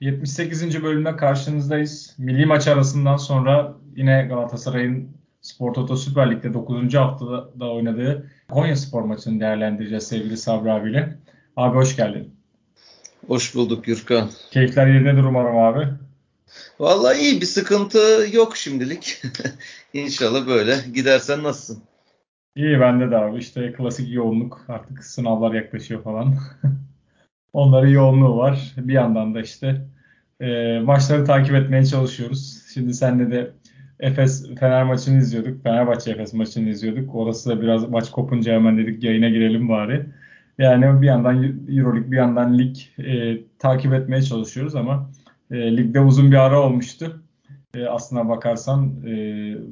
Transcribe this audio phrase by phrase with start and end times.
[0.00, 0.82] 78.
[0.82, 2.14] bölümde karşınızdayız.
[2.18, 5.08] Milli maç arasından sonra yine Galatasaray'ın
[5.40, 6.94] Spor Toto Süper Lig'de 9.
[6.94, 11.18] haftada da oynadığı Konya Spor maçını değerlendireceğiz sevgili Sabri abiyle.
[11.56, 12.34] Abi hoş geldin.
[13.26, 14.30] Hoş bulduk Gürkan.
[14.50, 15.88] Keyifler yerindedir umarım abi.
[16.80, 19.22] Vallahi iyi bir sıkıntı yok şimdilik.
[19.92, 20.76] İnşallah böyle.
[20.94, 21.82] Gidersen nasılsın?
[22.56, 23.38] İyi bende de abi.
[23.38, 24.64] İşte klasik yoğunluk.
[24.68, 26.34] Artık sınavlar yaklaşıyor falan.
[27.52, 28.74] Onların yoğunluğu var.
[28.76, 29.86] Bir yandan da işte
[30.40, 32.62] e, maçları takip etmeye çalışıyoruz.
[32.74, 33.50] Şimdi senle de
[34.00, 35.62] Efes Fener maçını izliyorduk.
[35.62, 37.14] Fenerbahçe Efes maçını izliyorduk.
[37.14, 40.06] Orası da biraz maç kopunca hemen dedik yayına girelim bari.
[40.58, 45.10] Yani bir yandan Euroleague bir yandan lig e, takip etmeye çalışıyoruz ama
[45.50, 47.22] e, ligde uzun bir ara olmuştu.
[47.74, 49.12] E, aslına bakarsan e,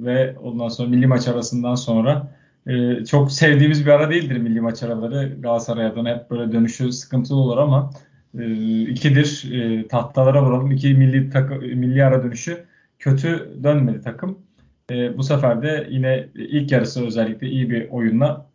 [0.04, 2.36] ve ondan sonra milli maç arasından sonra
[2.66, 5.36] e, çok sevdiğimiz bir ara değildir milli maç araları.
[5.40, 7.90] Galatasaray adına hep böyle dönüşü sıkıntılı olur ama
[8.38, 10.70] e, ikidir e, tahtalara vuralım.
[10.70, 12.64] İki milli, takı, milli ara dönüşü
[12.98, 14.38] kötü dönmedi takım.
[14.90, 18.46] E, bu sefer de yine ilk yarısı özellikle iyi bir oyunla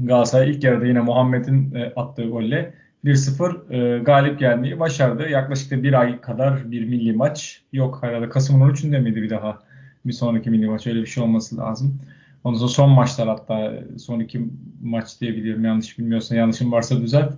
[0.00, 5.28] Galatasaray ilk yarıda yine Muhammed'in e, attığı golle 1-0 e, galip gelmeyi başardı.
[5.28, 8.28] Yaklaşık da bir ay kadar bir milli maç yok herhalde.
[8.28, 9.58] Kasım'ın 13'ünde miydi bir daha?
[10.06, 12.00] Bir sonraki milli maç öyle bir şey olması lazım.
[12.46, 14.40] Ondan sonra son maçlar hatta son iki
[14.82, 17.32] maç diye biliyorum yanlış bilmiyorsan yanlışım varsa düzelt.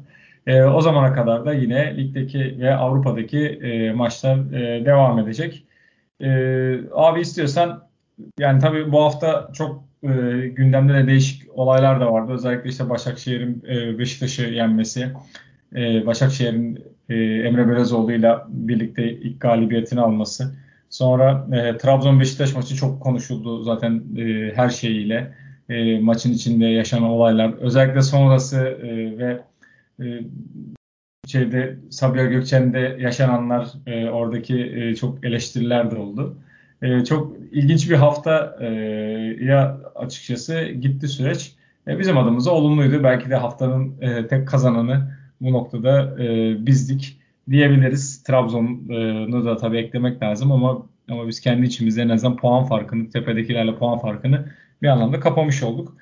[0.47, 5.67] E, o zamana kadar da yine ligdeki ve Avrupa'daki e, maçlar e, devam edecek.
[6.21, 6.29] E,
[6.93, 7.89] abi istiyorsan
[8.39, 10.09] yani tabii bu hafta çok e,
[10.49, 12.33] gündemde de değişik olaylar da vardı.
[12.33, 15.13] Özellikle işte Başakşehir'in e, Beşiktaş'ı yenmesi,
[15.77, 20.55] e, Başakşehir'in e, Emre Belözoğlu ile birlikte ilk galibiyetini alması.
[20.91, 25.35] Sonra e, Trabzon Beşiktaş maçı çok konuşuldu zaten e, her şeyiyle.
[25.69, 29.41] E, maçın içinde yaşanan olaylar, özellikle sonrası e, ve
[30.01, 30.05] e,
[31.27, 36.37] şeyde Sabiha Gökçen'de yaşananlar, e, oradaki e, çok eleştiriler de oldu.
[36.83, 38.67] E, çok ilginç bir hafta e,
[39.41, 41.55] ya açıkçası gitti süreç.
[41.89, 43.05] E, bizim adımıza olumluydu.
[43.05, 45.11] Belki de haftanın e, tek kazananı
[45.41, 47.18] bu noktada e, bizdik
[47.51, 48.23] diyebiliriz.
[48.23, 53.77] Trabzon'u da tabii eklemek lazım ama ama biz kendi içimizde en azından puan farkını, tepedekilerle
[53.77, 54.49] puan farkını
[54.83, 55.97] bir anlamda kapamış olduk.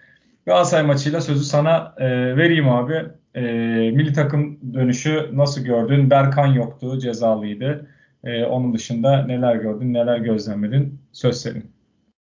[0.47, 3.05] Galatasaray maçıyla sözü sana e, vereyim abi.
[3.35, 3.43] E,
[3.91, 6.11] milli takım dönüşü nasıl gördün?
[6.11, 7.89] Berkan yoktu, cezalıydı.
[8.25, 11.01] E, onun dışında neler gördün, neler gözlemledin?
[11.13, 11.76] Söz senin.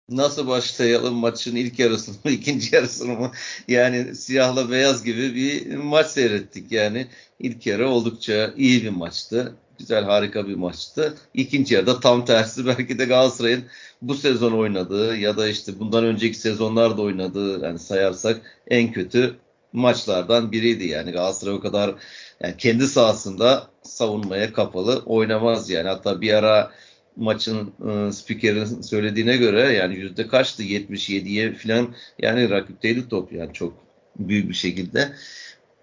[0.08, 3.30] Nasıl başlayalım maçın ilk yarısını mı, ikinci yarısını mı?
[3.68, 6.72] Yani siyahla beyaz gibi bir maç seyrettik.
[6.72, 7.06] Yani
[7.40, 9.56] ilk yarı oldukça iyi bir maçtı.
[9.78, 11.14] Güzel, harika bir maçtı.
[11.34, 13.64] İkinci yarıda tam tersi belki de Galatasaray'ın
[14.02, 19.36] bu sezon oynadığı ya da işte bundan önceki sezonlarda oynadığı yani sayarsak en kötü
[19.72, 20.86] maçlardan biriydi.
[20.86, 21.94] Yani Galatasaray o kadar
[22.40, 25.88] yani kendi sahasında savunmaya kapalı oynamaz yani.
[25.88, 26.72] Hatta bir ara
[27.16, 33.74] maçın e, spikerin söylediğine göre yani yüzde kaçtı 77'ye falan yani rakipteydi top yani çok
[34.18, 35.12] büyük bir şekilde.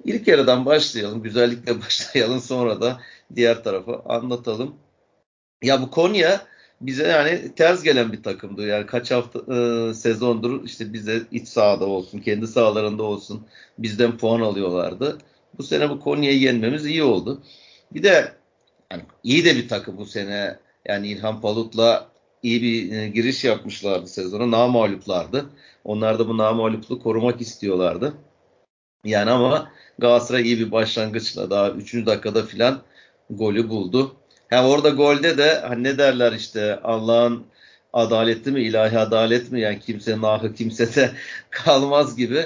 [0.05, 1.23] İlk yarıdan başlayalım.
[1.23, 2.39] Güzellikle başlayalım.
[2.39, 3.01] Sonra da
[3.35, 4.75] diğer tarafı anlatalım.
[5.63, 6.47] Ya bu Konya
[6.81, 8.67] bize yani ters gelen bir takımdı.
[8.67, 14.41] Yani kaç hafta e, sezondur işte bize iç sahada olsun, kendi sahalarında olsun bizden puan
[14.41, 15.17] alıyorlardı.
[15.57, 17.43] Bu sene bu Konya'yı yenmemiz iyi oldu.
[17.93, 18.33] Bir de
[18.91, 20.59] yani iyi de bir takım bu sene.
[20.85, 22.09] Yani İlhan Palut'la
[22.43, 24.51] iyi bir e, giriş yapmışlardı sezona.
[24.51, 25.49] Namaluplardı.
[25.83, 28.13] Onlar da bu namalupluğu korumak istiyorlardı.
[29.05, 31.93] Yani ama Galatasaray iyi bir başlangıçla daha 3.
[32.05, 32.81] dakikada filan
[33.29, 34.15] golü buldu.
[34.47, 37.43] Hem orada golde de hani ne derler işte Allah'ın
[37.93, 41.11] adaleti mi ilahi adalet mi yani kimsenin ahı kimsede
[41.49, 42.45] kalmaz gibi.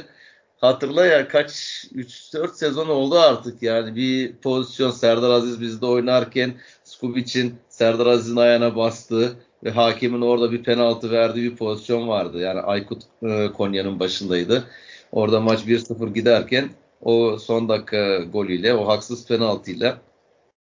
[0.57, 1.51] Hatırla ya kaç
[1.95, 6.53] 3-4 sezon oldu artık yani bir pozisyon Serdar Aziz bizde oynarken
[6.83, 12.39] Skubic'in Serdar Aziz'in ayağına bastığı ve hakemin orada bir penaltı verdiği bir pozisyon vardı.
[12.39, 14.67] Yani Aykut e, Konya'nın başındaydı.
[15.11, 16.69] Orada maç 1-0 giderken
[17.01, 19.97] o son dakika golüyle, o haksız penaltıyla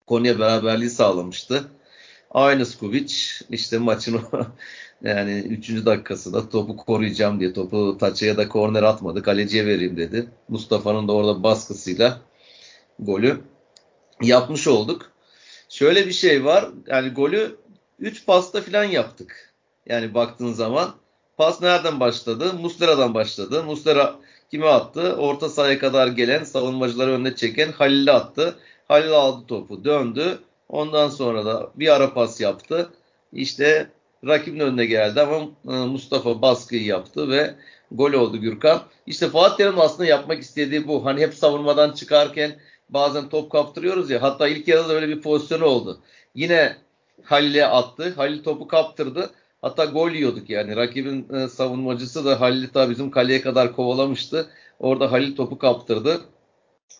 [0.06, 1.64] Konya beraberliği sağlamıştı.
[2.30, 3.14] Aynı Skubic
[3.50, 4.20] işte maçın
[5.02, 5.86] yani 3.
[5.86, 9.22] dakikasında topu koruyacağım diye topu taçaya da korner atmadı.
[9.22, 10.28] Kaleciye vereyim dedi.
[10.48, 12.20] Mustafa'nın da orada baskısıyla
[12.98, 13.40] golü
[14.22, 15.15] yapmış olduk.
[15.68, 16.68] Şöyle bir şey var.
[16.86, 17.56] Yani golü
[17.98, 19.54] 3 pasta falan yaptık.
[19.86, 20.94] Yani baktığın zaman
[21.36, 22.54] pas nereden başladı?
[22.54, 23.64] Muslera'dan başladı.
[23.64, 24.16] Muslera
[24.50, 25.16] kime attı?
[25.16, 28.56] Orta sahaya kadar gelen savunmacıları önüne çeken Halil'e attı.
[28.88, 30.38] Halil aldı topu döndü.
[30.68, 32.90] Ondan sonra da bir ara pas yaptı.
[33.32, 33.90] İşte
[34.26, 35.36] rakibin önüne geldi ama
[35.68, 37.54] e, Mustafa baskıyı yaptı ve
[37.90, 38.82] gol oldu Gürkan.
[39.06, 41.04] İşte Fatih Terim aslında yapmak istediği bu.
[41.04, 42.56] Hani hep savunmadan çıkarken
[42.90, 44.22] bazen top kaptırıyoruz ya.
[44.22, 46.00] Hatta ilk yarıda öyle bir pozisyonu oldu.
[46.34, 46.76] Yine
[47.22, 48.14] Halil'e attı.
[48.16, 49.30] Halil topu kaptırdı.
[49.62, 50.76] Hatta gol yiyorduk yani.
[50.76, 54.50] Rakibin e, savunmacısı da Halil'i ta bizim kaleye kadar kovalamıştı.
[54.80, 56.20] Orada Halil topu kaptırdı.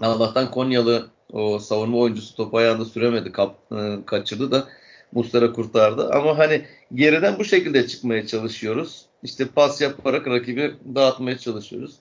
[0.01, 3.33] Allah'tan Konyalı o savunma oyuncusu topu ayağında süremedi.
[3.33, 4.69] Kap, e, kaçırdı da
[5.13, 6.11] Mustara kurtardı.
[6.13, 9.07] Ama hani geriden bu şekilde çıkmaya çalışıyoruz.
[9.23, 11.95] İşte pas yaparak rakibi dağıtmaya çalışıyoruz.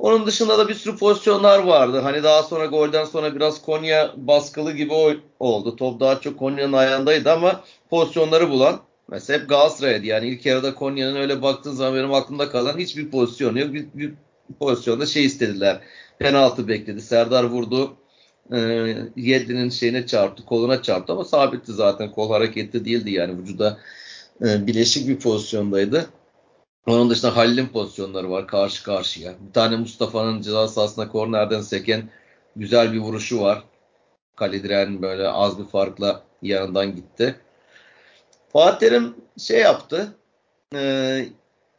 [0.00, 2.00] Onun dışında da bir sürü pozisyonlar vardı.
[2.00, 4.92] Hani daha sonra golden sonra biraz Konya baskılı gibi
[5.40, 5.76] oldu.
[5.76, 10.06] Top daha çok Konya'nın ayağındaydı ama pozisyonları bulan mesela hep Galatasaray'dı.
[10.06, 13.74] Yani ilk yarıda Konya'nın öyle baktığın zaman benim aklımda kalan hiçbir pozisyon yok.
[13.74, 14.12] Bir, bir
[14.60, 15.80] pozisyonda şey istediler.
[16.18, 17.00] Penaltı bekledi.
[17.00, 17.92] Serdar vurdu.
[18.52, 18.58] E,
[19.16, 20.44] Yedlin'in şeyine çarptı.
[20.44, 22.10] Koluna çarptı ama sabitti zaten.
[22.10, 23.38] Kol hareketli değildi yani.
[23.38, 23.78] Vücuda
[24.44, 26.06] e, bileşik bir pozisyondaydı.
[26.86, 29.34] Onun dışında Halil'in pozisyonları var karşı karşıya.
[29.48, 32.08] Bir tane Mustafa'nın ceza sahasına kornerden seken
[32.56, 33.62] güzel bir vuruşu var.
[34.36, 37.36] Kale böyle az bir farkla yanından gitti.
[38.52, 40.14] Fatih Terim şey yaptı.
[40.74, 41.24] E,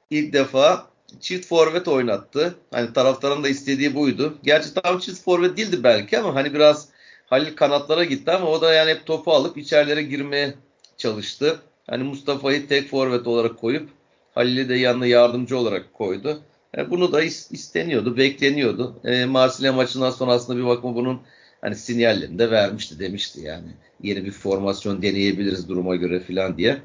[0.09, 0.87] ilk defa
[1.19, 2.55] çift forvet oynattı.
[2.71, 4.37] Hani taraftarın da istediği buydu.
[4.43, 6.89] Gerçi tam çift forvet değildi belki ama hani biraz
[7.25, 10.53] Halil kanatlara gitti ama o da yani hep topu alıp içerilere girmeye
[10.97, 11.59] çalıştı.
[11.89, 13.89] Hani Mustafa'yı tek forvet olarak koyup
[14.35, 16.41] Halil'i de yanına yardımcı olarak koydu.
[16.77, 18.99] Yani e, bunu da isteniyordu, bekleniyordu.
[19.03, 21.21] E, Marsilya maçından sonra aslında bir bakma bunun
[21.61, 23.67] hani sinyallerini de vermişti demişti yani.
[24.03, 26.77] Yeni bir formasyon deneyebiliriz duruma göre falan diye.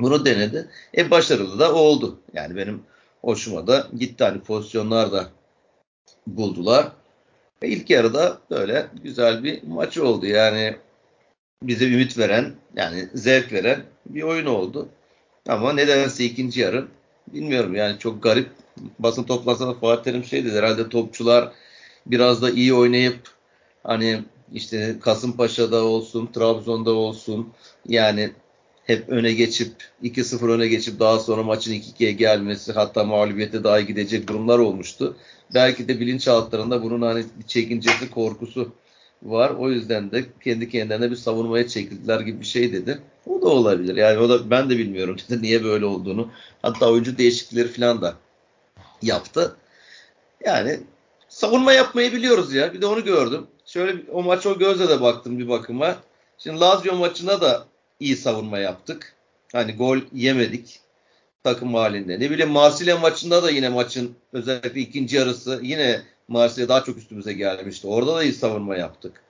[0.00, 0.68] Bunu denedi.
[0.96, 2.20] E başarılı da oldu.
[2.32, 2.82] Yani benim
[3.22, 4.24] hoşuma da gitti.
[4.24, 5.28] Hani pozisyonlar da
[6.26, 6.92] buldular.
[7.62, 10.26] Ve ilk yarıda böyle güzel bir maç oldu.
[10.26, 10.76] Yani
[11.62, 14.88] bize ümit veren, yani zevk veren bir oyun oldu.
[15.48, 16.88] Ama nedense ikinci yarı
[17.28, 18.48] bilmiyorum yani çok garip.
[18.98, 21.52] Basın toplantısında Fatih Terim şey dedi herhalde topçular
[22.06, 23.20] biraz da iyi oynayıp
[23.84, 24.22] hani
[24.52, 27.52] işte Kasımpaşa'da olsun, Trabzon'da olsun
[27.88, 28.30] yani
[28.84, 29.72] hep öne geçip
[30.02, 35.16] 2-0 öne geçip daha sonra maçın 2-2'ye gelmesi hatta mağlubiyete daha gidecek durumlar olmuştu.
[35.54, 38.72] Belki de bilinçaltlarında bunun hani çekincesi, korkusu
[39.22, 39.50] var.
[39.50, 42.98] O yüzden de kendi kendilerine bir savunmaya çekildiler gibi bir şey dedi.
[43.26, 43.96] O da olabilir.
[43.96, 46.30] Yani o da ben de bilmiyorum dedi niye böyle olduğunu.
[46.62, 48.14] Hatta oyuncu değişiklikleri falan da
[49.02, 49.56] yaptı.
[50.44, 50.80] Yani
[51.28, 52.74] savunma yapmayı biliyoruz ya.
[52.74, 53.46] Bir de onu gördüm.
[53.66, 55.96] Şöyle o maç o gözle de baktım bir bakıma.
[56.38, 57.66] Şimdi Lazio maçına da
[58.00, 59.14] iyi savunma yaptık.
[59.52, 60.80] Hani gol yemedik
[61.44, 62.20] takım halinde.
[62.20, 67.32] Ne bileyim Marsilya maçında da yine maçın özellikle ikinci yarısı yine Marsilya daha çok üstümüze
[67.32, 67.86] gelmişti.
[67.86, 69.22] Orada da iyi savunma yaptık.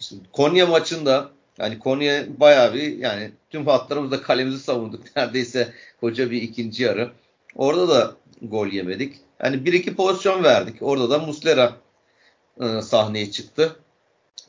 [0.00, 5.04] İşte Konya maçında yani Konya bayağı bir yani tüm hatlarımızda kalemizi savunduk.
[5.16, 7.10] Neredeyse koca bir ikinci yarı.
[7.56, 9.16] Orada da gol yemedik.
[9.44, 10.76] Yani bir iki pozisyon verdik.
[10.80, 11.76] Orada da Muslera
[12.60, 13.76] e, sahneye çıktı.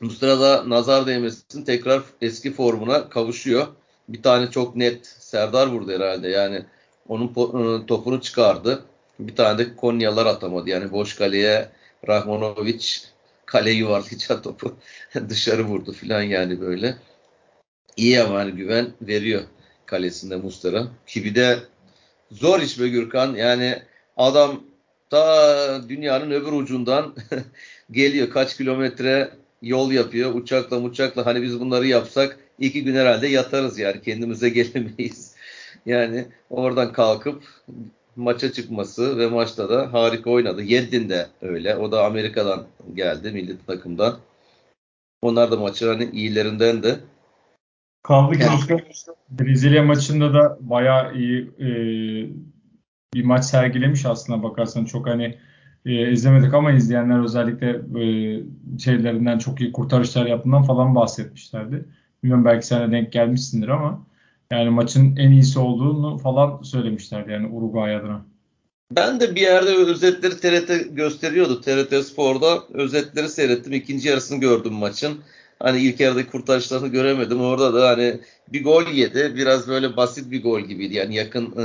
[0.00, 3.66] Muslera da nazar değmesin tekrar eski formuna kavuşuyor.
[4.08, 6.28] Bir tane çok net Serdar vurdu herhalde.
[6.28, 6.64] Yani
[7.08, 8.84] onun e, topunu çıkardı.
[9.18, 10.70] Bir tane de Konyalar atamadı.
[10.70, 11.68] Yani boş kaleye
[12.08, 12.98] Rahmanovic
[13.46, 14.76] kale yuvarlayacak topu
[15.28, 16.96] dışarı vurdu filan yani böyle.
[17.96, 19.42] İyi ama hani güven veriyor
[19.86, 20.86] kalesinde Mustara.
[21.06, 21.58] Ki de
[22.30, 23.34] zor iş be Gürkan.
[23.34, 23.82] Yani
[24.16, 24.64] adam
[25.10, 27.14] ta dünyanın öbür ucundan
[27.90, 28.30] geliyor.
[28.30, 29.30] Kaç kilometre
[29.62, 30.34] yol yapıyor.
[30.34, 34.02] Uçakla uçakla hani biz bunları yapsak iki gün herhalde yatarız yani.
[34.02, 35.34] Kendimize gelemeyiz.
[35.86, 37.42] Yani oradan kalkıp
[38.16, 40.62] maça çıkması ve maçta da harika oynadı.
[40.62, 41.76] Yeddin de öyle.
[41.76, 44.16] O da Amerika'dan geldi milli takımdan.
[45.22, 46.96] Onlar da maçı hani iyilerinden de.
[48.02, 48.80] Kaldı ki yani,
[49.30, 51.68] Brezilya maçında da bayağı iyi e,
[53.14, 55.38] bir maç sergilemiş aslında bakarsan çok hani
[55.86, 58.04] e, izlemedik ama izleyenler özellikle e,
[58.78, 61.84] şeylerinden çok iyi kurtarışlar yaptığından falan bahsetmişlerdi.
[62.22, 64.06] Bilmiyorum belki sana denk gelmişsindir ama
[64.50, 68.24] yani maçın en iyisi olduğunu falan söylemişler yani Uruguay adına.
[68.90, 71.60] Ben de bir yerde özetleri TRT gösteriyordu.
[71.60, 73.72] TRT Spor'da özetleri seyrettim.
[73.72, 75.20] İkinci yarısını gördüm maçın.
[75.58, 77.40] Hani ilk yarıdaki kurtarışlarını göremedim.
[77.40, 78.20] Orada da hani
[78.52, 79.32] bir gol yedi.
[79.34, 80.94] Biraz böyle basit bir gol gibiydi.
[80.94, 81.64] Yani yakın e,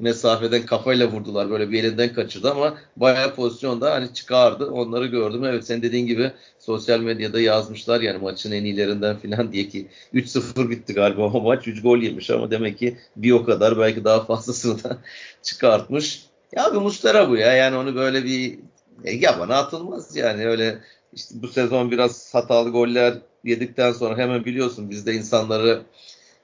[0.00, 1.50] mesafeden kafayla vurdular.
[1.50, 4.66] Böyle bir elinden kaçırdı ama bayağı pozisyonda hani çıkardı.
[4.70, 5.44] Onları gördüm.
[5.44, 10.70] Evet sen dediğin gibi sosyal medyada yazmışlar yani maçın en iyilerinden falan diye ki 3-0
[10.70, 11.68] bitti galiba o maç.
[11.68, 14.98] 3 gol yemiş ama demek ki bir o kadar belki daha fazlasını da
[15.42, 16.22] çıkartmış.
[16.52, 17.52] Ya bir Mustera bu ya.
[17.52, 18.58] Yani onu böyle bir
[19.04, 20.78] e, yabana atılmaz yani öyle
[21.12, 23.14] işte bu sezon biraz hatalı goller
[23.44, 25.82] yedikten sonra hemen biliyorsun bizde insanları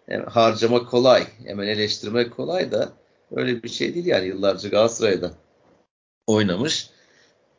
[0.08, 1.26] yani harcamak kolay.
[1.44, 2.92] Hemen eleştirmek kolay da
[3.36, 5.32] öyle bir şey değil yani yıllarca Galatasaray'da
[6.26, 6.90] oynamış.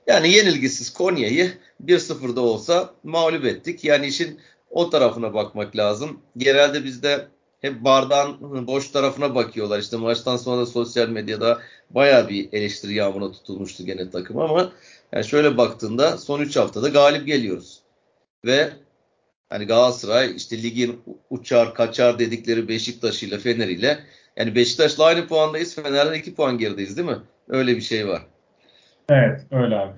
[0.08, 1.54] Yani yenilgisiz Konya'yı
[1.86, 3.84] 1-0'da olsa mağlup ettik.
[3.84, 4.40] Yani işin
[4.70, 6.20] o tarafına bakmak lazım.
[6.38, 7.28] Genelde bizde
[7.62, 9.80] hep bardağın boş tarafına bakıyorlar.
[9.80, 14.72] İşte maçtan sonra da sosyal medyada baya bir eleştiri yağmuruna tutulmuştu gene takım ama
[15.12, 17.80] yani şöyle baktığında son 3 haftada galip geliyoruz.
[18.46, 18.70] Ve
[19.50, 24.00] hani Galatasaray işte ligin uçar kaçar dedikleri Beşiktaş ile Fener ile
[24.38, 25.76] yani Beşiktaş'la aynı puandayız.
[25.76, 27.18] Fener'den 2 puan gerideyiz değil mi?
[27.50, 28.22] Öyle bir şey var.
[29.10, 29.94] Evet öyle abi.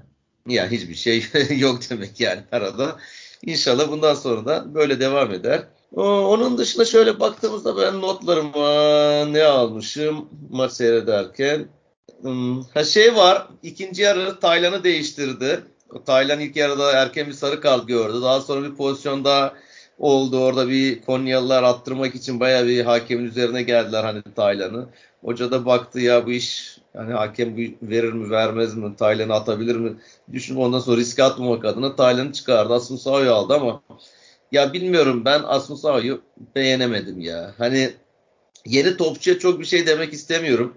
[0.47, 1.23] Ya hiçbir şey
[1.57, 2.95] yok demek yani arada.
[3.41, 5.63] İnşallah bundan sonra da böyle devam eder.
[5.95, 11.67] Onun dışında şöyle baktığımızda ben notlarıma ne almışım maç seyrederken.
[12.21, 15.61] Hmm, ha şey var ikinci yarı Taylan'ı değiştirdi.
[16.05, 18.21] Taylan ilk yarıda erken bir sarı kart gördü.
[18.21, 19.53] Daha sonra bir pozisyonda
[19.97, 20.39] oldu.
[20.39, 24.85] Orada bir Konyalılar attırmak için bayağı bir hakemin üzerine geldiler hani Taylan'ı.
[25.21, 29.93] Hoca da baktı ya bu iş yani hakem verir mi vermez mi Taylan'ı atabilir mi?
[30.33, 32.73] Düşün ondan sonra risk atmamak adına Taylan'ı çıkardı.
[32.73, 33.81] Asunsa'yı aldı ama
[34.51, 36.19] ya bilmiyorum ben Asunsa'yı
[36.55, 37.53] beğenemedim ya.
[37.57, 37.89] Hani
[38.65, 40.75] yeni topçuya çok bir şey demek istemiyorum.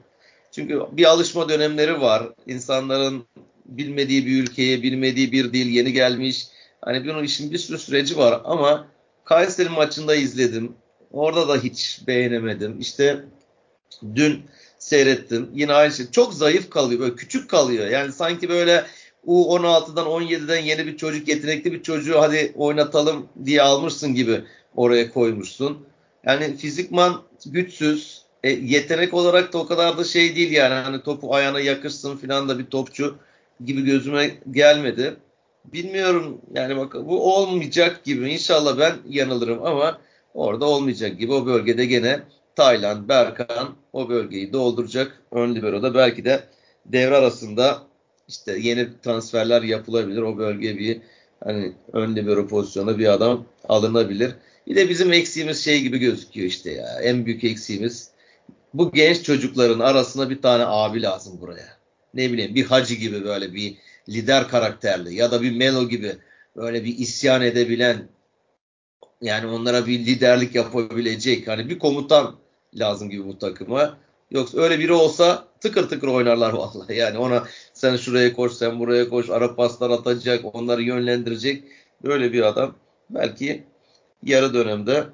[0.53, 2.23] Çünkü bir alışma dönemleri var.
[2.47, 3.25] İnsanların
[3.67, 6.47] bilmediği bir ülkeye, bilmediği bir dil yeni gelmiş.
[6.81, 8.87] Hani bunun işin bir sürü süreci var ama
[9.31, 10.73] Kayseri maçında izledim.
[11.13, 12.81] Orada da hiç beğenemedim.
[12.81, 13.25] İşte
[14.15, 14.43] dün
[14.79, 15.51] seyrettim.
[15.55, 16.11] Yine aynı şey.
[16.11, 17.01] Çok zayıf kalıyor.
[17.01, 17.87] Böyle küçük kalıyor.
[17.87, 18.85] Yani sanki böyle
[19.27, 24.45] U16'dan 17'den yeni bir çocuk, yetenekli bir çocuğu hadi oynatalım diye almışsın gibi
[24.77, 25.79] oraya koymuşsun.
[26.27, 28.23] Yani fizikman güçsüz.
[28.45, 30.75] E, yetenek olarak da o kadar da şey değil yani.
[30.75, 33.19] Hani topu ayağına yakırsın falan da bir topçu
[33.65, 35.17] gibi gözüme gelmedi.
[35.65, 38.31] Bilmiyorum yani bak bu olmayacak gibi.
[38.31, 40.01] İnşallah ben yanılırım ama
[40.35, 41.33] orada olmayacak gibi.
[41.33, 42.21] O bölgede gene
[42.57, 45.23] Tayland, Berkan o bölgeyi dolduracak.
[45.33, 46.45] Ön libero'da belki de
[46.87, 47.83] devre arasında
[48.29, 50.23] işte yeni transferler yapılabilir.
[50.23, 51.01] O bölgeye bir
[51.45, 54.35] hani ön libero pozisyonuna bir adam alınabilir.
[54.67, 57.01] Bir de bizim eksiğimiz şey gibi gözüküyor işte ya.
[57.03, 58.11] En büyük eksiğimiz
[58.75, 61.77] bu genç çocukların arasına bir tane abi lazım buraya.
[62.15, 63.77] Ne bileyim bir hacı gibi böyle bir
[64.11, 66.17] lider karakterli ya da bir Melo gibi
[66.57, 68.09] böyle bir isyan edebilen
[69.21, 72.37] yani onlara bir liderlik yapabilecek hani bir komutan
[72.75, 73.97] lazım gibi bu takıma.
[74.31, 76.97] Yoksa öyle biri olsa tıkır tıkır oynarlar vallahi.
[76.97, 81.65] Yani ona sen şuraya koş, sen buraya koş, ara paslar atacak, onları yönlendirecek.
[82.05, 82.75] Böyle bir adam
[83.11, 83.65] belki
[84.23, 85.05] yarı dönemde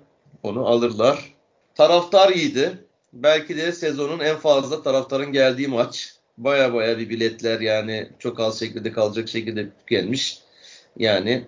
[0.42, 1.34] onu alırlar.
[1.74, 2.78] Taraftar iyiydi.
[3.12, 6.15] Belki de sezonun en fazla taraftarın geldiği maç.
[6.38, 10.38] Baya baya bir biletler yani çok az şekilde kalacak şekilde gelmiş.
[10.97, 11.45] Yani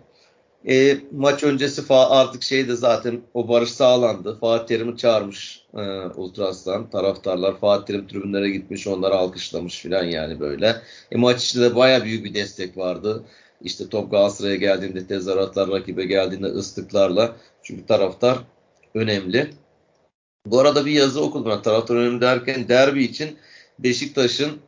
[0.68, 4.38] e, maç öncesi artık şeyde zaten o barış sağlandı.
[4.40, 5.80] Fatih Terim'i çağırmış e,
[6.16, 6.90] Ultras'tan.
[6.90, 8.87] Taraftarlar Fatih Terim tribünlere gitmiş.
[8.87, 10.76] Onları alkışlamış filan yani böyle.
[11.12, 13.25] E, maç içinde de baya büyük bir destek vardı.
[13.62, 17.37] İşte top Galatasaray'a geldiğinde tezahüratlar rakibe geldiğinde ıslıklarla.
[17.62, 18.38] Çünkü taraftar
[18.95, 19.50] önemli.
[20.47, 21.62] Bu arada bir yazı okudum.
[21.62, 23.37] Taraftar önemli derken derbi için
[23.78, 24.67] Beşiktaş'ın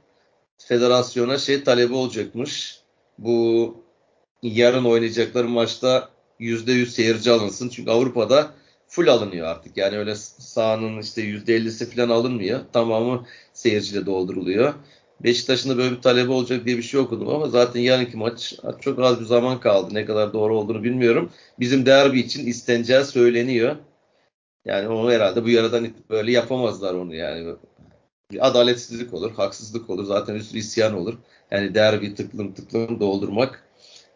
[0.67, 2.81] federasyona şey talebi olacakmış.
[3.19, 3.75] Bu
[4.43, 6.09] yarın oynayacakları maçta
[6.41, 7.69] %100 seyirci alınsın.
[7.69, 8.51] Çünkü Avrupa'da
[8.89, 9.77] full alınıyor artık.
[9.77, 12.61] Yani öyle sahanın işte %50'si falan alınmıyor.
[12.73, 14.75] Tamamı seyirciyle dolduruluyor.
[15.21, 18.99] Beşiktaş'ın da böyle bir talebi olacak diye bir şey okudum ama zaten yarınki maç çok
[18.99, 19.95] az bir zaman kaldı.
[19.95, 21.31] Ne kadar doğru olduğunu bilmiyorum.
[21.59, 23.77] Bizim derbi için isteneceği söyleniyor.
[24.65, 27.55] Yani onu herhalde bu yaradan böyle yapamazlar onu yani.
[28.31, 30.05] Bir adaletsizlik olur, haksızlık olur.
[30.05, 31.19] Zaten sürü isyan olur.
[31.51, 33.65] Yani derbi tıklım tıklım doldurmak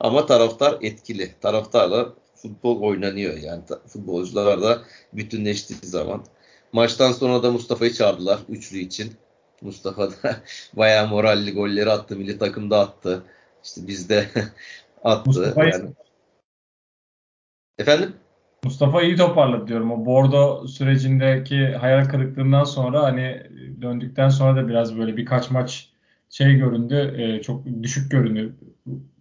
[0.00, 1.34] ama taraftar etkili.
[1.40, 3.36] Taraftarla futbol oynanıyor.
[3.36, 6.24] Yani futbolcular da bütünleştiği zaman.
[6.72, 9.12] Maçtan sonra da Mustafa'yı çağırdılar üçlü için.
[9.60, 10.42] Mustafa da
[10.76, 12.16] bayağı moralli golleri attı.
[12.16, 13.22] Milli takımda attı.
[13.64, 14.28] İşte bizde
[15.04, 15.22] attı.
[15.26, 15.90] Mustafa yani.
[17.78, 18.16] Efendim?
[18.64, 19.92] Mustafa iyi toparladı diyorum.
[19.92, 23.46] O Bordo sürecindeki hayal kırıklığından sonra hani
[23.82, 25.88] döndükten sonra da biraz böyle birkaç maç
[26.30, 27.14] şey göründü.
[27.18, 28.54] E, çok düşük göründü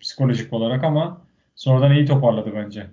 [0.01, 1.21] psikolojik olarak ama
[1.55, 2.87] sonradan iyi toparladı bence.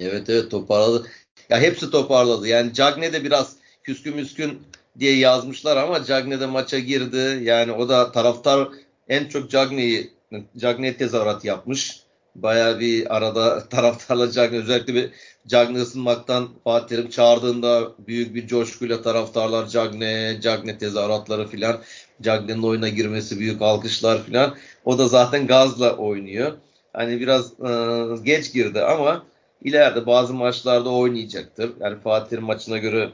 [0.00, 1.06] Evet evet toparladı.
[1.50, 2.48] Ya hepsi toparladı.
[2.48, 4.62] Yani Cagne de biraz küskün müskün
[4.98, 7.40] diye yazmışlar ama Cagney de maça girdi.
[7.42, 8.68] Yani o da taraftar
[9.08, 10.10] en çok Cagney'i
[10.56, 12.00] Cagney tezahürat yapmış.
[12.42, 15.10] Baya bir arada taraftarla Cagney özellikle bir
[15.46, 21.80] Cagney ısınmaktan Fatih Terim çağırdığında büyük bir coşkuyla taraftarlar Cagney, Cagney tezahüratları filan.
[22.22, 24.54] Cagney'in oyuna girmesi büyük alkışlar filan.
[24.84, 26.52] O da zaten gazla oynuyor.
[26.92, 29.26] Hani biraz e, geç girdi ama
[29.64, 31.72] ileride bazı maçlarda oynayacaktır.
[31.80, 33.10] Yani Fatih Terim maçına göre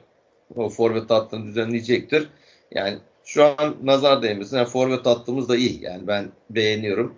[0.57, 2.29] o forvet hattını düzenleyecektir.
[2.71, 4.57] Yani şu an nazar değmesin.
[4.57, 5.83] Yani forvet hattımız da iyi.
[5.83, 7.15] Yani ben beğeniyorum.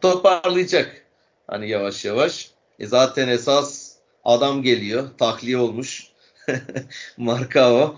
[0.00, 1.06] Toparlayacak.
[1.46, 2.50] Hani yavaş yavaş.
[2.78, 3.92] E zaten esas
[4.24, 5.08] adam geliyor.
[5.18, 6.08] Tahliye olmuş.
[7.16, 7.96] Markao.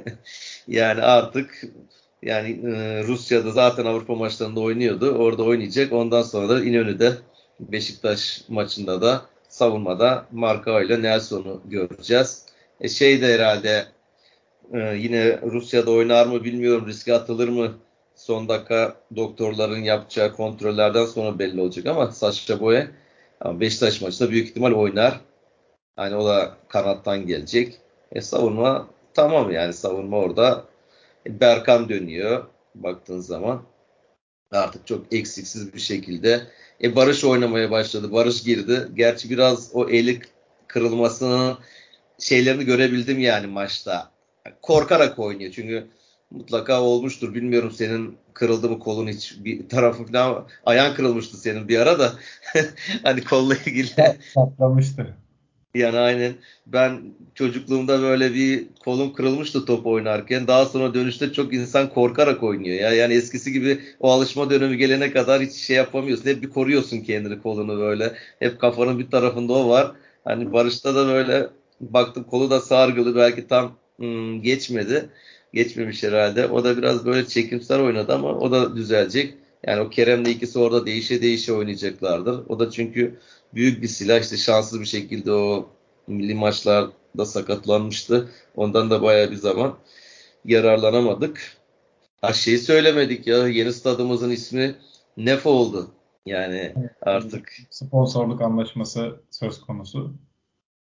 [0.68, 1.64] yani artık
[2.22, 5.10] yani e, Rusya'da zaten Avrupa maçlarında oynuyordu.
[5.10, 5.92] Orada oynayacak.
[5.92, 7.12] Ondan sonra da İnönü'de
[7.60, 12.46] Beşiktaş maçında da savunmada Markao ile Nelson'u göreceğiz.
[12.80, 13.86] E şey de herhalde
[14.72, 16.86] e, yine Rusya'da oynar mı bilmiyorum.
[16.86, 17.74] Riske atılır mı?
[18.16, 22.90] Son dakika doktorların yapacağı kontrollerden sonra belli olacak ama Saşa Boye
[23.44, 25.20] Beşiktaş maçında büyük ihtimal oynar.
[25.98, 27.80] Yani o da kanattan gelecek.
[28.12, 30.64] E savunma tamam yani savunma orada.
[31.26, 33.62] E, Berkan dönüyor baktığın zaman.
[34.52, 36.46] Artık çok eksiksiz bir şekilde.
[36.82, 38.12] E Barış oynamaya başladı.
[38.12, 38.88] Barış girdi.
[38.94, 40.20] Gerçi biraz o eli
[40.66, 41.56] kırılmasını
[42.18, 44.10] şeylerini görebildim yani maçta.
[44.62, 45.88] Korkarak oynuyor çünkü
[46.34, 47.34] mutlaka olmuştur.
[47.34, 52.12] Bilmiyorum senin kırıldı mı kolun hiç bir tarafı falan ayağın kırılmıştı senin bir ara da
[53.02, 53.90] hani kolla ilgili.
[54.34, 55.16] Patlamıştı.
[55.74, 56.34] Yani aynen
[56.66, 57.02] ben
[57.34, 60.46] çocukluğumda böyle bir kolum kırılmıştı top oynarken.
[60.46, 62.92] Daha sonra dönüşte çok insan korkarak oynuyor ya.
[62.92, 66.26] Yani eskisi gibi o alışma dönemi gelene kadar hiç şey yapamıyorsun.
[66.26, 68.12] Hep bir koruyorsun kendini kolunu böyle.
[68.38, 69.92] Hep kafanın bir tarafında o var.
[70.24, 71.46] Hani Barış'ta da böyle
[71.80, 75.08] baktım kolu da sargılı belki tam hmm, geçmedi.
[75.54, 76.46] Geçmemiş herhalde.
[76.46, 79.34] O da biraz böyle çekimsel oynadı ama o da düzelecek.
[79.66, 82.46] Yani o Kerem'le ikisi orada değişe değişe oynayacaklardır.
[82.48, 83.18] O da çünkü
[83.54, 84.20] büyük bir silah.
[84.20, 85.68] işte şanssız bir şekilde o
[86.06, 88.30] milli maçlarda sakatlanmıştı.
[88.56, 89.78] Ondan da bayağı bir zaman
[90.44, 91.56] yararlanamadık.
[92.20, 94.74] Ha şeyi söylemedik ya yeni stadımızın ismi
[95.16, 95.90] Nef oldu.
[96.26, 100.14] Yani artık sponsorluk anlaşması söz konusu.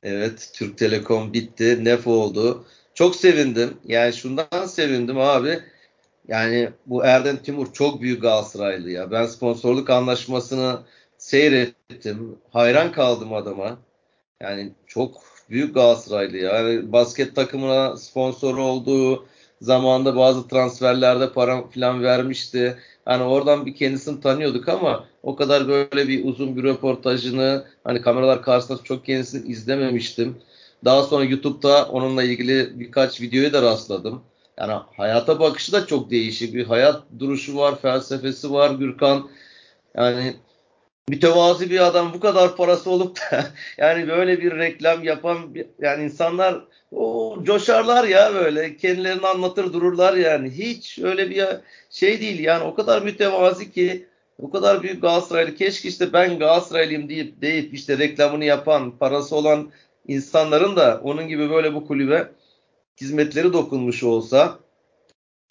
[0.03, 1.85] Evet Türk Telekom bitti.
[1.85, 2.65] Nef oldu.
[2.99, 3.77] Çok sevindim.
[3.85, 5.59] Yani şundan sevindim abi.
[6.27, 9.11] Yani bu Erden Timur çok büyük Galatasaraylı ya.
[9.11, 10.79] Ben sponsorluk anlaşmasını
[11.17, 12.37] seyrettim.
[12.51, 13.77] Hayran kaldım adama.
[14.41, 16.55] Yani çok büyük Galatasaraylı ya.
[16.55, 19.25] Yani basket takımına sponsor olduğu
[19.61, 22.77] zamanda bazı transferlerde para falan vermişti.
[23.05, 28.43] Hani oradan bir kendisini tanıyorduk ama o kadar böyle bir uzun bir röportajını hani kameralar
[28.43, 30.37] karşısında çok kendisini izlememiştim.
[30.85, 34.21] Daha sonra YouTube'da onunla ilgili birkaç videoya da rastladım.
[34.57, 36.53] Yani hayata bakışı da çok değişik.
[36.53, 39.29] Bir hayat duruşu var, felsefesi var Gürkan.
[39.95, 40.35] Yani
[41.09, 43.45] mütevazi bir adam bu kadar parası olup da
[43.77, 45.37] yani böyle bir reklam yapan
[45.79, 51.45] yani insanlar o coşarlar ya böyle kendilerini anlatır dururlar yani hiç öyle bir
[51.89, 54.05] şey değil yani o kadar mütevazi ki
[54.39, 59.71] o kadar büyük Galatasaraylı keşke işte ben Galatasaraylıyım deyip deyip işte reklamını yapan parası olan
[60.09, 62.31] insanların da onun gibi böyle bu kulübe
[63.01, 64.59] hizmetleri dokunmuş olsa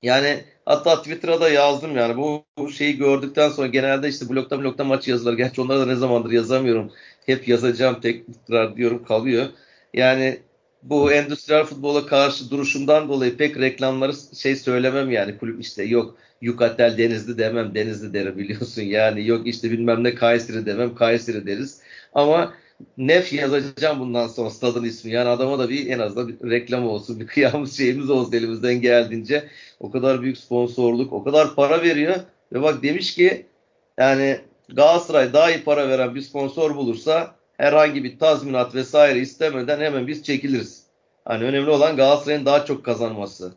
[0.03, 4.85] yani hatta Twitter'a da yazdım yani bu, bu şeyi gördükten sonra genelde işte blokta blokta
[4.85, 5.33] maç yazılar.
[5.33, 6.93] Gerçi onları da ne zamandır yazamıyorum.
[7.27, 9.47] Hep yazacağım tekrar diyorum kalıyor.
[9.95, 10.39] Yani
[10.83, 16.99] bu endüstriyel futbola karşı duruşumdan dolayı pek reklamları şey söylemem yani kulüp işte yok Yukatel
[16.99, 21.81] Denizli demem Denizli derim biliyorsun yani yok işte bilmem ne Kayseri demem Kayseri deriz
[22.15, 22.55] ama
[22.99, 25.11] Nef yazacağım bundan sonra stadın ismi.
[25.13, 29.49] Yani adama da bir en azından bir reklam olsun, bir kıyamız şeyimiz olsun elimizden geldiğince.
[29.81, 32.17] O kadar büyük sponsorluk, o kadar para veriyor.
[32.53, 33.47] Ve bak demiş ki
[33.99, 34.39] yani
[34.69, 40.23] Galatasaray daha iyi para veren bir sponsor bulursa herhangi bir tazminat vesaire istemeden hemen biz
[40.23, 40.83] çekiliriz.
[41.25, 43.53] Hani önemli olan Galatasaray'ın daha çok kazanması.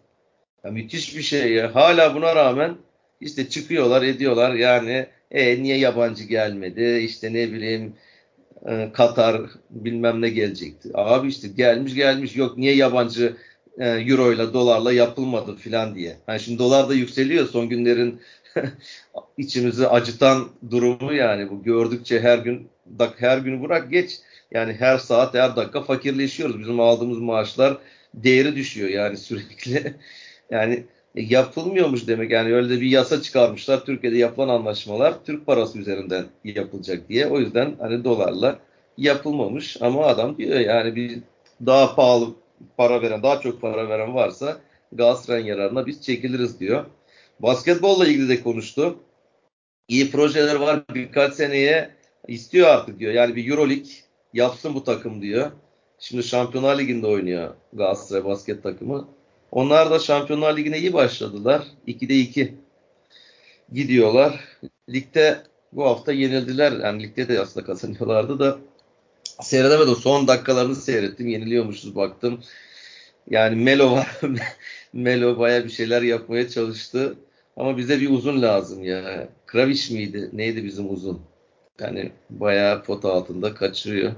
[0.64, 1.76] Ya müthiş bir şey ya.
[1.76, 2.76] Hala buna rağmen
[3.22, 7.94] işte çıkıyorlar ediyorlar yani e, niye yabancı gelmedi işte ne bileyim
[8.70, 10.90] e, Katar bilmem ne gelecekti.
[10.94, 13.36] Abi işte gelmiş gelmiş yok niye yabancı
[13.78, 16.18] e, euro ile dolarla yapılmadı filan diye.
[16.28, 18.22] Yani şimdi dolar da yükseliyor son günlerin
[19.38, 22.68] içimizi acıtan durumu yani bu gördükçe her gün
[23.18, 24.20] her gün bırak geç
[24.52, 26.60] yani her saat her dakika fakirleşiyoruz.
[26.60, 27.78] Bizim aldığımız maaşlar
[28.14, 29.94] değeri düşüyor yani sürekli.
[30.52, 30.84] yani
[31.16, 33.86] yapılmıyormuş demek yani öyle de bir yasa çıkarmışlar.
[33.86, 37.28] Türkiye'de yapılan anlaşmalar Türk parası üzerinden yapılacak diye.
[37.28, 38.60] O yüzden hani dolarla
[38.98, 41.20] yapılmamış ama adam diyor yani bir
[41.66, 42.36] daha pahalı
[42.78, 44.58] para veren, daha çok para veren varsa
[44.92, 46.86] Galatasaray'ın yararına biz çekiliriz diyor.
[47.40, 49.00] Basketbolla ilgili de konuştu.
[49.88, 51.90] İyi projeler var birkaç seneye
[52.28, 53.14] istiyor artık diyor.
[53.14, 53.92] Yani bir Euroleague
[54.34, 55.52] yapsın bu takım diyor.
[56.00, 59.08] Şimdi Şampiyonlar Ligi'nde oynuyor Galatasaray basket takımı.
[59.52, 61.64] Onlar da Şampiyonlar Ligi'ne iyi başladılar.
[61.88, 62.56] 2'de 2
[63.74, 64.40] gidiyorlar.
[64.90, 66.72] Ligde bu hafta yenildiler.
[66.72, 68.58] Yani ligde de aslında kazanıyorlardı da
[69.42, 69.96] seyredemedim.
[69.96, 71.28] Son dakikalarını seyrettim.
[71.28, 72.44] Yeniliyormuşuz baktım.
[73.30, 74.20] Yani Melo var.
[74.94, 77.16] Melo baya bir şeyler yapmaya çalıştı.
[77.58, 79.30] Ama bize bir uzun lazım ya.
[79.46, 80.30] Kraviş miydi?
[80.34, 81.22] Neydi bizim uzun?
[81.80, 84.12] Yani bayağı pota altında kaçırıyor.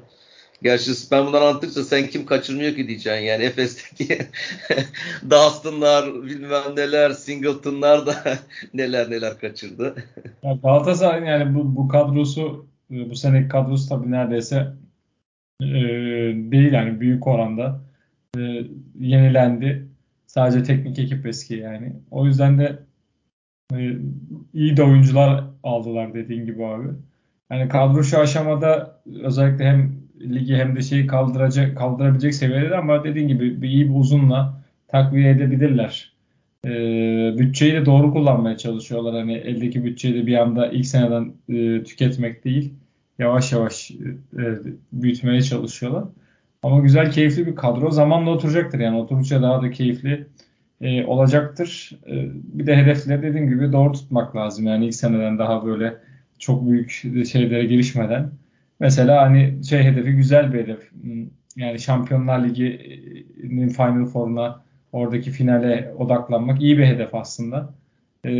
[0.63, 3.25] Gerçi ben bundan anlattıkça sen kim kaçırmıyor ki diyeceksin.
[3.25, 4.17] Yani Efes'teki
[5.29, 8.13] Dustin'lar bilmem neler, Singleton'lar da
[8.73, 9.95] neler neler kaçırdı.
[10.43, 14.73] Ya Galatasaray yani bu, bu kadrosu e, bu seneki kadrosu tabii neredeyse
[15.61, 15.67] e,
[16.51, 17.81] değil yani büyük oranda
[18.37, 18.41] e,
[18.99, 19.87] yenilendi.
[20.27, 21.93] Sadece teknik ekip eski yani.
[22.11, 22.79] O yüzden de
[23.73, 23.97] e,
[24.53, 26.87] iyi de oyuncular aldılar dediğin gibi abi.
[27.51, 33.27] Yani kadro şu aşamada özellikle hem ligi hem de şeyi kaldıracak kaldırabilecek seviyede ama dediğin
[33.27, 36.13] gibi bir iyi bir uzunla takviye edebilirler.
[36.65, 36.69] E,
[37.37, 39.15] bütçeyi de doğru kullanmaya çalışıyorlar.
[39.15, 42.73] Hani eldeki bütçeyi de bir anda ilk seneden e, tüketmek değil.
[43.19, 44.43] Yavaş yavaş e,
[44.91, 46.03] büyütmeye çalışıyorlar.
[46.63, 47.91] Ama güzel, keyifli bir kadro.
[47.91, 48.97] Zamanla oturacaktır yani.
[48.97, 50.27] Oturunca daha da keyifli
[50.81, 51.91] e, olacaktır.
[52.07, 54.67] E, bir de hedefleri dediğim gibi doğru tutmak lazım.
[54.67, 55.97] Yani ilk seneden daha böyle
[56.39, 56.91] çok büyük
[57.31, 58.31] şeylere girişmeden.
[58.83, 60.91] Mesela hani şey hedefi güzel bir hedef.
[61.55, 67.73] Yani Şampiyonlar Ligi'nin Final Four'una oradaki finale odaklanmak iyi bir hedef aslında.
[68.25, 68.31] E,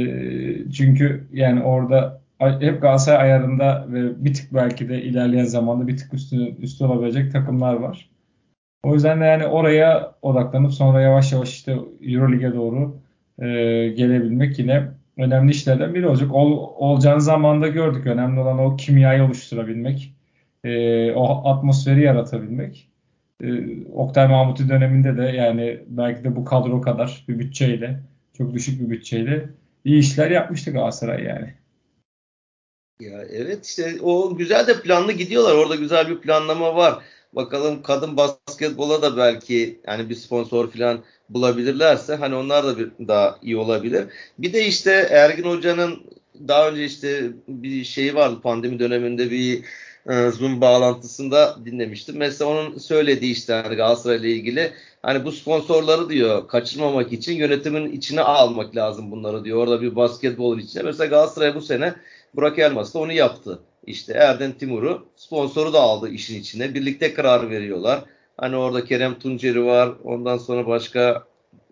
[0.72, 6.14] çünkü yani orada hep Galatasaray ayarında ve bir tık belki de ilerleyen zamanda bir tık
[6.14, 8.10] üstü, üstü olabilecek takımlar var.
[8.84, 12.96] O yüzden de yani oraya odaklanıp sonra yavaş yavaş işte Euroleague'e doğru
[13.40, 13.48] e,
[13.90, 16.34] gelebilmek yine önemli işlerden biri olacak.
[16.34, 18.08] Ol, olacağını zamanda gördük.
[18.08, 20.14] Önemli olan o kimyayı oluşturabilmek,
[20.64, 22.90] e, o atmosferi yaratabilmek.
[23.44, 23.48] E,
[23.86, 28.00] Oktay Mahmuti döneminde de yani belki de bu kadro kadar bir bütçeyle,
[28.38, 29.50] çok düşük bir bütçeyle
[29.86, 31.54] iyi işler yapmıştı Galatasaray yani.
[33.00, 35.56] Ya evet işte o güzel de planlı gidiyorlar.
[35.56, 37.04] Orada güzel bir planlama var.
[37.34, 43.40] Bakalım kadın basketbola da belki yani bir sponsor falan bulabilirlerse hani onlar da bir daha
[43.42, 44.06] iyi olabilir.
[44.40, 46.04] Bir de işte Ergin Hoca'nın
[46.48, 49.64] daha önce işte bir şeyi vardı pandemi döneminde bir
[50.10, 52.18] e, Zoom bağlantısında dinlemiştim.
[52.18, 57.92] Mesela onun söylediği işte hani Galatasaray ile ilgili hani bu sponsorları diyor kaçırmamak için yönetimin
[57.92, 59.58] içine almak lazım bunları diyor.
[59.58, 60.84] Orada bir basketbol içine.
[60.84, 61.94] Mesela Galatasaray bu sene
[62.36, 63.60] Burak Elmas da onu yaptı.
[63.86, 66.74] İşte Erden Timur'u sponsoru da aldı işin içine.
[66.74, 68.04] Birlikte karar veriyorlar.
[68.38, 69.94] Hani orada Kerem Tunceri var.
[70.04, 71.24] Ondan sonra başka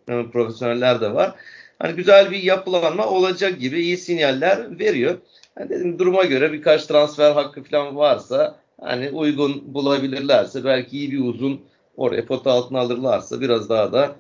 [0.10, 1.36] e, profesyoneller de var.
[1.80, 5.18] Hani güzel bir yapılanma olacak gibi iyi sinyaller veriyor.
[5.56, 11.20] Hani dedim duruma göre birkaç transfer hakkı falan varsa hani uygun bulabilirlerse belki iyi bir
[11.20, 11.62] uzun
[11.98, 14.16] oraya pota altına alırlarsa biraz daha da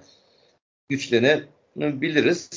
[0.89, 2.49] güçlenebiliriz.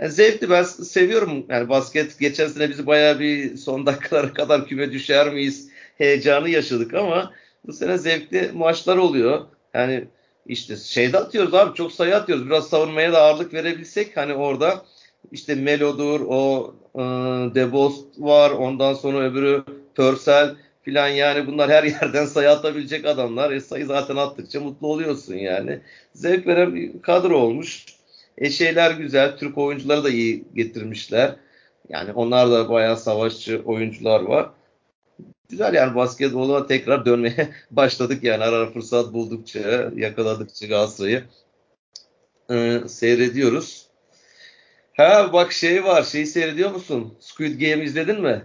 [0.00, 4.92] Yani zevkli ben seviyorum yani basket geçen sene bizi bayağı bir son dakikalara kadar küme
[4.92, 7.32] düşer miyiz heyecanı yaşadık ama
[7.66, 9.46] bu sene zevkli maçlar oluyor.
[9.74, 10.04] Yani
[10.46, 12.46] işte şeyde atıyoruz abi çok sayı atıyoruz.
[12.46, 14.84] Biraz savunmaya da ağırlık verebilsek hani orada
[15.32, 17.00] işte Melo'dur, o e,
[17.54, 19.64] Debost var, ondan sonra öbürü
[19.94, 23.50] Pörsel filan yani bunlar her yerden sayı atabilecek adamlar.
[23.50, 25.80] E sayı zaten attıkça mutlu oluyorsun yani.
[26.14, 27.86] Zevk veren bir kadro olmuş.
[28.38, 29.36] E şeyler güzel.
[29.36, 31.36] Türk oyuncuları da iyi getirmişler.
[31.88, 34.50] Yani onlar da bayağı savaşçı oyuncular var.
[35.48, 41.24] Güzel yani basketbola tekrar dönmeye başladık yani ara ara fırsat buldukça, yakaladıkça Galatasaray'ı
[42.50, 43.79] e, seyrediyoruz.
[45.00, 47.14] Ha bak şey var, şeyi seyrediyor musun?
[47.20, 48.42] Squid Game izledin mi?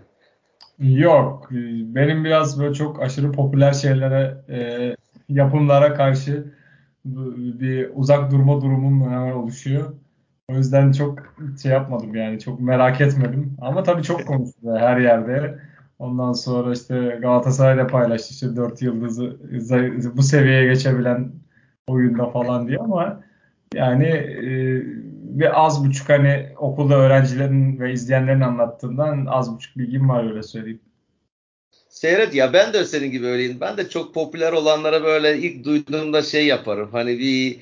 [0.79, 1.47] Yok.
[1.95, 4.95] Benim biraz böyle çok aşırı popüler şeylere, e,
[5.29, 6.53] yapımlara karşı
[7.05, 9.93] bir uzak durma durumum hemen oluşuyor.
[10.49, 11.19] O yüzden çok
[11.61, 13.57] şey yapmadım yani çok merak etmedim.
[13.61, 15.59] Ama tabii çok konuşuluyor her yerde.
[15.99, 19.37] Ondan sonra işte Galatasaray'la paylaştı işte 4 yıldızı
[20.17, 21.31] bu seviyeye geçebilen
[21.87, 23.21] oyunda falan diye ama
[23.73, 24.83] yani e,
[25.39, 30.81] bir az buçuk hani okulda öğrencilerin ve izleyenlerin anlattığından az buçuk bilgim var öyle söyleyeyim.
[31.89, 33.57] Seyret ya ben de senin gibi öyleyim.
[33.61, 36.89] Ben de çok popüler olanlara böyle ilk duyduğumda şey yaparım.
[36.91, 37.59] Hani bir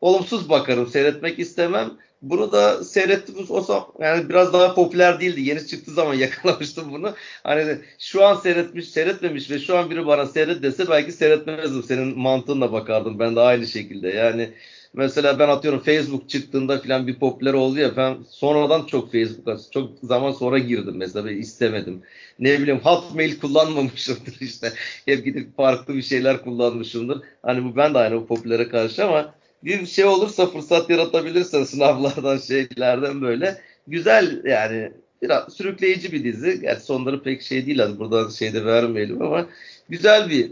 [0.00, 0.86] olumsuz bakarım.
[0.86, 1.90] Seyretmek istemem.
[2.22, 3.34] Bunu da seyrettim.
[3.48, 5.40] O yani biraz daha popüler değildi.
[5.40, 7.14] Yeni çıktığı zaman yakalamıştım bunu.
[7.42, 11.82] Hani şu an seyretmiş, seyretmemiş ve şu an biri bana seyret dese belki seyretmezdim.
[11.82, 13.18] Senin mantığınla bakardım.
[13.18, 14.08] Ben de aynı şekilde.
[14.08, 14.50] Yani
[14.94, 19.90] mesela ben atıyorum Facebook çıktığında falan bir popüler oldu ya ben sonradan çok Facebook'a çok
[20.02, 22.02] zaman sonra girdim mesela ve istemedim.
[22.38, 24.72] Ne bileyim Hotmail kullanmamışımdır işte.
[25.06, 27.22] Hep gidip farklı bir şeyler kullanmışımdır.
[27.42, 33.22] Hani bu ben de aynı popülere karşı ama bir şey olursa fırsat yaratabilirsen sınavlardan şeylerden
[33.22, 36.60] böyle güzel yani biraz sürükleyici bir dizi.
[36.60, 39.46] Gerçi sonları pek şey değil hadi buradan şeyde vermeyelim ama
[39.88, 40.50] güzel bir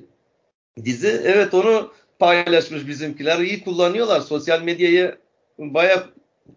[0.85, 1.21] dizi.
[1.25, 3.39] Evet onu paylaşmış bizimkiler.
[3.39, 4.21] İyi kullanıyorlar.
[4.21, 5.17] Sosyal medyayı
[5.59, 6.05] bayağı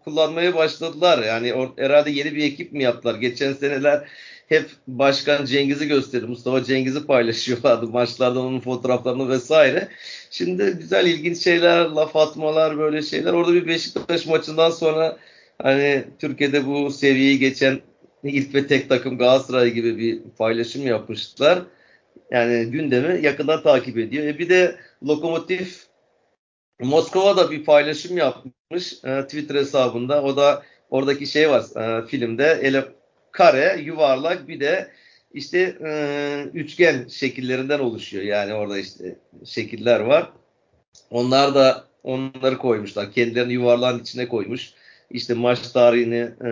[0.04, 1.22] kullanmaya başladılar.
[1.24, 3.14] Yani herhalde yeni bir ekip mi yaptılar?
[3.14, 4.08] Geçen seneler
[4.48, 6.26] hep Başkan Cengiz'i gösterdi.
[6.26, 9.88] Mustafa Cengiz'i paylaşıyorlardı maçlardan onun fotoğraflarını vesaire.
[10.30, 13.32] Şimdi güzel ilginç şeyler, laf atmalar böyle şeyler.
[13.32, 15.16] Orada bir Beşiktaş maçından sonra
[15.62, 17.80] hani Türkiye'de bu seviyeyi geçen
[18.24, 21.58] ilk ve tek takım Galatasaray gibi bir paylaşım yapmışlar.
[22.30, 24.24] Yani gündemi yakından takip ediyor.
[24.24, 25.86] E bir de Lokomotif
[26.80, 30.22] Moskova'da bir paylaşım yapmış e, Twitter hesabında.
[30.22, 32.84] O da oradaki şey var e, filmde ele
[33.32, 34.90] kare, yuvarlak bir de
[35.34, 38.24] işte e, üçgen şekillerinden oluşuyor.
[38.24, 40.32] Yani orada işte şekiller var.
[41.10, 43.12] Onlar da onları koymuşlar.
[43.12, 44.72] Kendilerini yuvarlağın içine koymuş.
[45.10, 46.50] İşte maç tarihini e,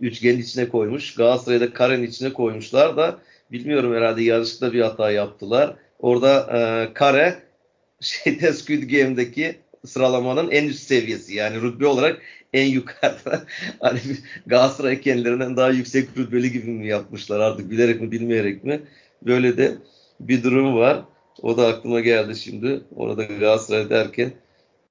[0.00, 1.14] üçgenin içine koymuş.
[1.14, 3.18] Galatasaray'da karenin içine koymuşlar da
[3.52, 5.76] bilmiyorum herhalde yarışta bir hata yaptılar.
[5.98, 7.42] Orada e, kare
[8.00, 11.34] şeyde Squid Game'deki sıralamanın en üst seviyesi.
[11.34, 13.44] Yani rütbe olarak en yukarıda.
[13.80, 14.00] hani
[14.46, 18.80] Galatasaray kendilerinden daha yüksek rütbeli gibi mi yapmışlar artık bilerek mi bilmeyerek mi?
[19.22, 19.74] Böyle de
[20.20, 21.02] bir durum var.
[21.42, 22.80] O da aklıma geldi şimdi.
[22.96, 24.32] Orada Galatasaray derken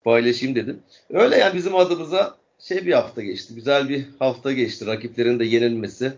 [0.04, 0.80] paylaşayım dedim.
[1.10, 3.56] Öyle yani bizim adımıza şey bir hafta geçti.
[3.56, 4.86] Güzel bir hafta geçti.
[4.86, 6.13] Rakiplerin de yenilmesi.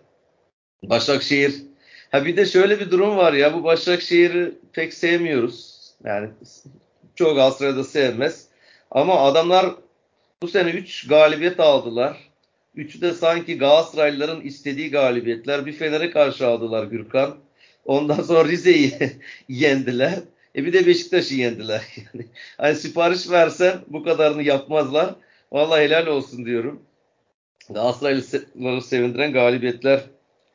[0.84, 1.71] Başakşehir.
[2.12, 3.54] Ha bir de şöyle bir durum var ya.
[3.54, 5.82] Bu Başakşehir'i pek sevmiyoruz.
[6.04, 6.30] Yani
[7.16, 8.48] çoğu Galatasaray'da sevmez.
[8.92, 9.76] Ama adamlar
[10.42, 12.18] bu sene 3 galibiyet aldılar.
[12.76, 15.66] Üçü de sanki Galatasaraylıların istediği galibiyetler.
[15.66, 17.38] Bir Fener'e karşı aldılar Gürkan.
[17.86, 18.94] Ondan sonra Rize'yi
[19.50, 20.20] yendiler.
[20.56, 21.82] E bir de Beşiktaş'ı yendiler.
[22.14, 22.26] Yani
[22.58, 25.16] hani sipariş versen bu kadarını yapmazlar.
[25.52, 26.82] Vallahi helal olsun diyorum.
[27.70, 30.02] Galatasaraylıları sevindiren galibiyetler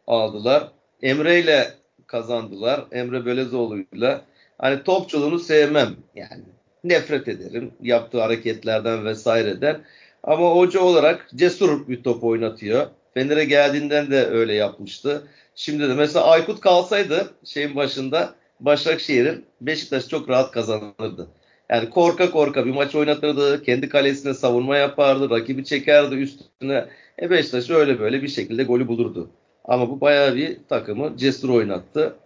[0.06, 0.75] aldılar.
[1.02, 1.74] Emre ile
[2.06, 2.84] kazandılar.
[2.92, 4.24] Emre Belezoğlu'yla.
[4.58, 5.96] Hani topçuluğunu sevmem.
[6.14, 6.42] Yani
[6.84, 9.80] nefret ederim yaptığı hareketlerden vesaireden.
[10.22, 12.86] Ama hoca olarak cesur bir top oynatıyor.
[13.14, 15.22] Fener'e geldiğinden de öyle yapmıştı.
[15.54, 21.28] Şimdi de mesela Aykut kalsaydı şeyin başında Başakşehir'in Beşiktaş çok rahat kazanırdı.
[21.70, 23.62] Yani korka korka bir maç oynatırdı.
[23.62, 25.30] Kendi kalesine savunma yapardı.
[25.30, 26.84] Rakibi çekerdi üstüne.
[27.22, 29.30] E Beşiktaş öyle böyle bir şekilde golü bulurdu.
[29.66, 32.16] Ama bu bayağı bir takımı cesur oynattı.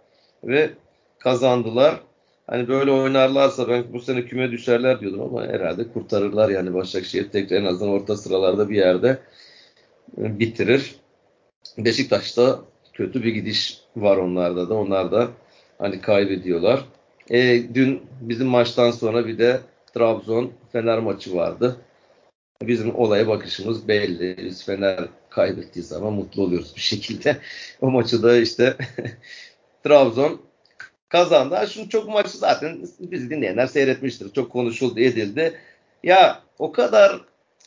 [0.43, 0.69] Ve
[1.19, 1.99] kazandılar.
[2.47, 7.57] Hani böyle oynarlarsa ben bu sene küme düşerler diyordum ama herhalde kurtarırlar yani Başakşehir tekrar
[7.57, 9.19] en azından orta sıralarda bir yerde
[10.17, 10.95] e, bitirir.
[11.77, 12.59] Beşiktaş'ta
[12.93, 14.73] kötü bir gidiş var onlarda da.
[14.73, 15.27] Onlar da
[15.77, 16.85] hani kaybediyorlar.
[17.29, 19.59] E, dün bizim maçtan sonra bir de
[19.93, 21.77] Trabzon Fener maçı vardı.
[22.61, 24.37] Bizim olaya bakışımız belli.
[24.37, 27.37] Biz Fener kaybettiği zaman mutlu oluyoruz bir şekilde.
[27.81, 28.77] O maçı da işte
[29.83, 30.41] Trabzon
[31.09, 31.55] kazandı.
[31.55, 34.33] Ha, şunu çok maçı zaten biz dinleyenler seyretmiştir.
[34.33, 35.53] Çok konuşuldu, edildi.
[36.03, 37.21] Ya o kadar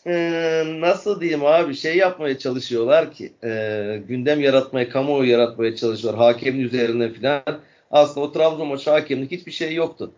[0.06, 6.24] e, nasıl diyeyim abi şey yapmaya çalışıyorlar ki e, gündem yaratmaya, kamuoyu yaratmaya çalışıyorlar.
[6.24, 7.60] Hakemin üzerine filan.
[7.90, 10.12] Aslında o Trabzon maçı hakemlik hiçbir şey yoktu.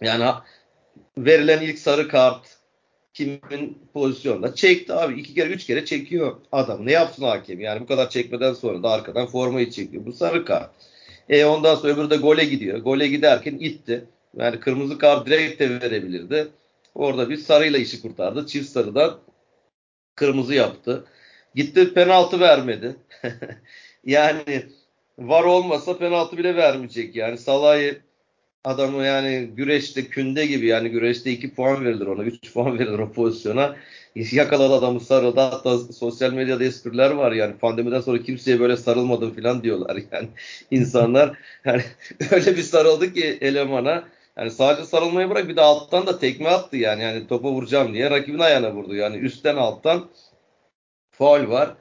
[0.00, 0.24] Yani
[1.18, 2.59] verilen ilk sarı kart
[3.14, 5.20] kimin pozisyonda çekti abi.
[5.20, 6.86] iki kere üç kere çekiyor adam.
[6.86, 7.60] Ne yapsın hakem?
[7.60, 10.06] Yani bu kadar çekmeden sonra da arkadan formayı çekiyor.
[10.06, 10.70] Bu sarı kart.
[11.28, 12.78] E ondan sonra öbürü de gole gidiyor.
[12.78, 14.04] Gole giderken itti.
[14.36, 16.48] Yani kırmızı kart direkt de verebilirdi.
[16.94, 18.46] Orada bir sarıyla işi kurtardı.
[18.46, 19.18] Çift sarıdan
[20.14, 21.04] kırmızı yaptı.
[21.54, 22.96] Gitti penaltı vermedi.
[24.04, 24.62] yani
[25.18, 27.16] var olmasa penaltı bile vermeyecek.
[27.16, 27.96] Yani Salah'ı
[28.64, 33.12] adamı yani güreşte künde gibi yani güreşte 2 puan verilir ona 3 puan verilir o
[33.12, 33.76] pozisyona.
[34.14, 35.40] Yakaladı adamı sarıldı.
[35.40, 40.28] Hatta sosyal medyada espriler var yani pandemiden sonra kimseye böyle sarılmadım falan diyorlar yani
[40.70, 41.38] insanlar.
[41.64, 41.82] Yani
[42.32, 44.04] öyle bir sarıldı ki elemana.
[44.36, 47.02] Yani sadece sarılmayı bırak bir de alttan da tekme attı yani.
[47.02, 48.94] Yani topa vuracağım diye rakibin ayağına vurdu.
[48.94, 50.10] Yani üstten alttan
[51.12, 51.74] faul var.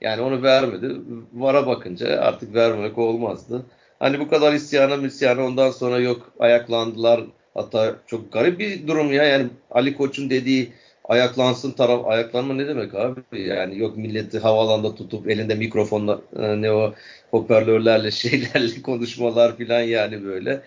[0.00, 0.96] Yani onu vermedi.
[1.32, 3.66] Vara bakınca artık vermemek olmazdı.
[4.00, 7.20] Hani bu kadar isyana misyana ondan sonra yok ayaklandılar.
[7.54, 9.24] Hatta çok garip bir durum ya.
[9.24, 10.72] Yani Ali Koç'un dediği
[11.04, 13.20] ayaklansın taraf ayaklanma ne demek abi?
[13.32, 16.94] Yani yok milleti havalanda tutup elinde mikrofonla e, ne o
[17.30, 20.62] hoparlörlerle şeylerle konuşmalar filan yani böyle.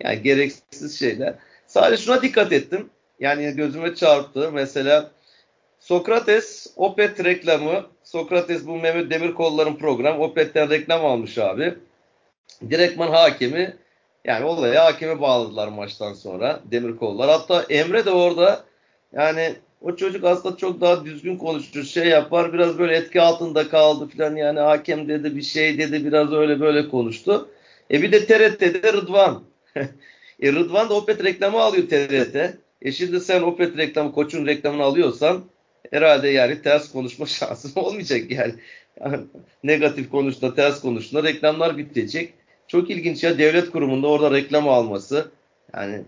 [0.00, 1.34] Yani gereksiz şeyler.
[1.66, 2.90] Sadece şuna dikkat ettim.
[3.20, 4.50] Yani gözüme çarptı.
[4.52, 5.10] Mesela
[5.80, 7.86] Sokrates Opet reklamı.
[8.04, 10.20] Sokrates bu Mehmet Demirkolların program.
[10.20, 11.74] Opet'ten reklam almış abi.
[12.70, 13.76] Direktman hakemi
[14.24, 17.30] yani olaya hakeme bağladılar maçtan sonra Demirkollar.
[17.30, 18.64] Hatta Emre de orada
[19.12, 22.52] yani o çocuk aslında çok daha düzgün konuşur, şey yapar.
[22.52, 26.88] Biraz böyle etki altında kaldı falan yani hakem dedi bir şey dedi biraz öyle böyle
[26.88, 27.48] konuştu.
[27.90, 29.42] E bir de TRT'de Rıdvan.
[30.42, 32.58] e Rıdvan da Opet reklamı alıyor TRT.
[32.82, 35.44] E şimdi sen Opet reklamı, koçun reklamını alıyorsan
[35.90, 38.54] herhalde yani ters konuşma şansın olmayacak yani.
[39.64, 42.34] negatif konuştuğunda, ters konuştuğunda reklamlar bitecek.
[42.68, 45.30] Çok ilginç ya devlet kurumunda orada reklam alması.
[45.74, 46.02] Yani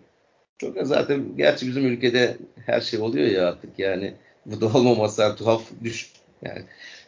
[0.59, 4.15] çok zaten gerçi bizim ülkede her şey oluyor ya artık yani
[4.47, 6.63] bu da olmaması yani tuhaf düş yani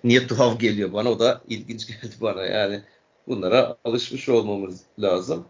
[0.05, 2.81] niye tuhaf geliyor bana o da ilginç geldi bana yani
[3.29, 5.47] bunlara alışmış olmamız lazım.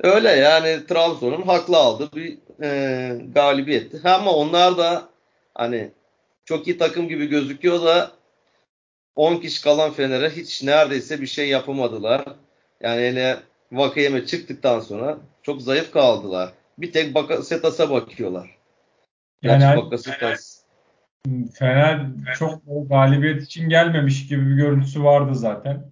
[0.00, 4.00] Öyle yani Trabzon'un haklı aldığı bir e, galibiyetti.
[4.04, 5.08] Ama onlar da
[5.54, 5.90] hani
[6.44, 8.17] çok iyi takım gibi gözüküyor da
[9.18, 12.24] 10 kişi kalan Fener'e hiç neredeyse bir şey yapamadılar.
[12.80, 13.36] Yani hele
[13.72, 16.52] Vakayeme çıktıktan sonra çok zayıf kaldılar.
[16.78, 18.56] Bir tek Bakasetas'a bakıyorlar.
[19.42, 20.58] Yani Gerçi Bakasetas
[21.54, 22.06] Fener
[22.38, 25.82] çok galibiyet için gelmemiş gibi bir görüntüsü vardı zaten.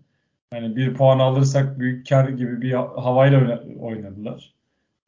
[0.51, 4.55] Hani bir puan alırsak büyük kar gibi bir havayla oynadılar.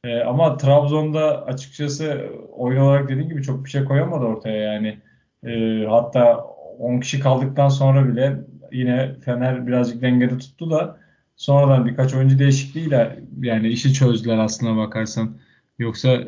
[0.03, 4.97] Ee, ama Trabzon'da açıkçası oyun olarak dediğim gibi çok bir şey koyamadı ortaya yani.
[5.43, 6.45] Ee, hatta
[6.79, 8.39] 10 kişi kaldıktan sonra bile
[8.71, 10.99] yine Fener birazcık dengede tuttu da
[11.35, 15.37] sonradan birkaç oyuncu değişikliğiyle yani işi çözdüler aslına bakarsan.
[15.79, 16.23] Yoksa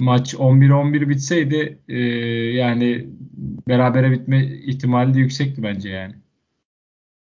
[0.00, 1.98] maç 11-11 bitseydi e,
[2.52, 3.06] yani
[3.68, 6.14] berabere bitme ihtimali de yüksekti bence yani.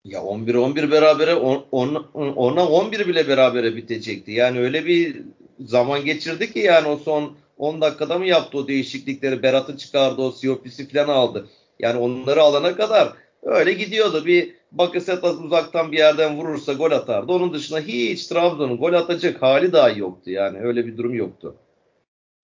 [0.05, 4.31] Ya 11-11 berabere on, on, ona 11 bile berabere bitecekti.
[4.31, 5.21] Yani öyle bir
[5.59, 9.43] zaman geçirdi ki yani o son 10 dakikada mı yaptı o değişiklikleri?
[9.43, 11.47] Berat'ı çıkardı, o Siyopis'i falan aldı.
[11.79, 13.13] Yani onları alana kadar
[13.43, 14.25] öyle gidiyordu.
[14.25, 17.31] Bir Bakasetas uzaktan bir yerden vurursa gol atardı.
[17.31, 20.31] Onun dışında hiç Trabzon'un gol atacak hali dahi yoktu.
[20.31, 21.55] Yani öyle bir durum yoktu.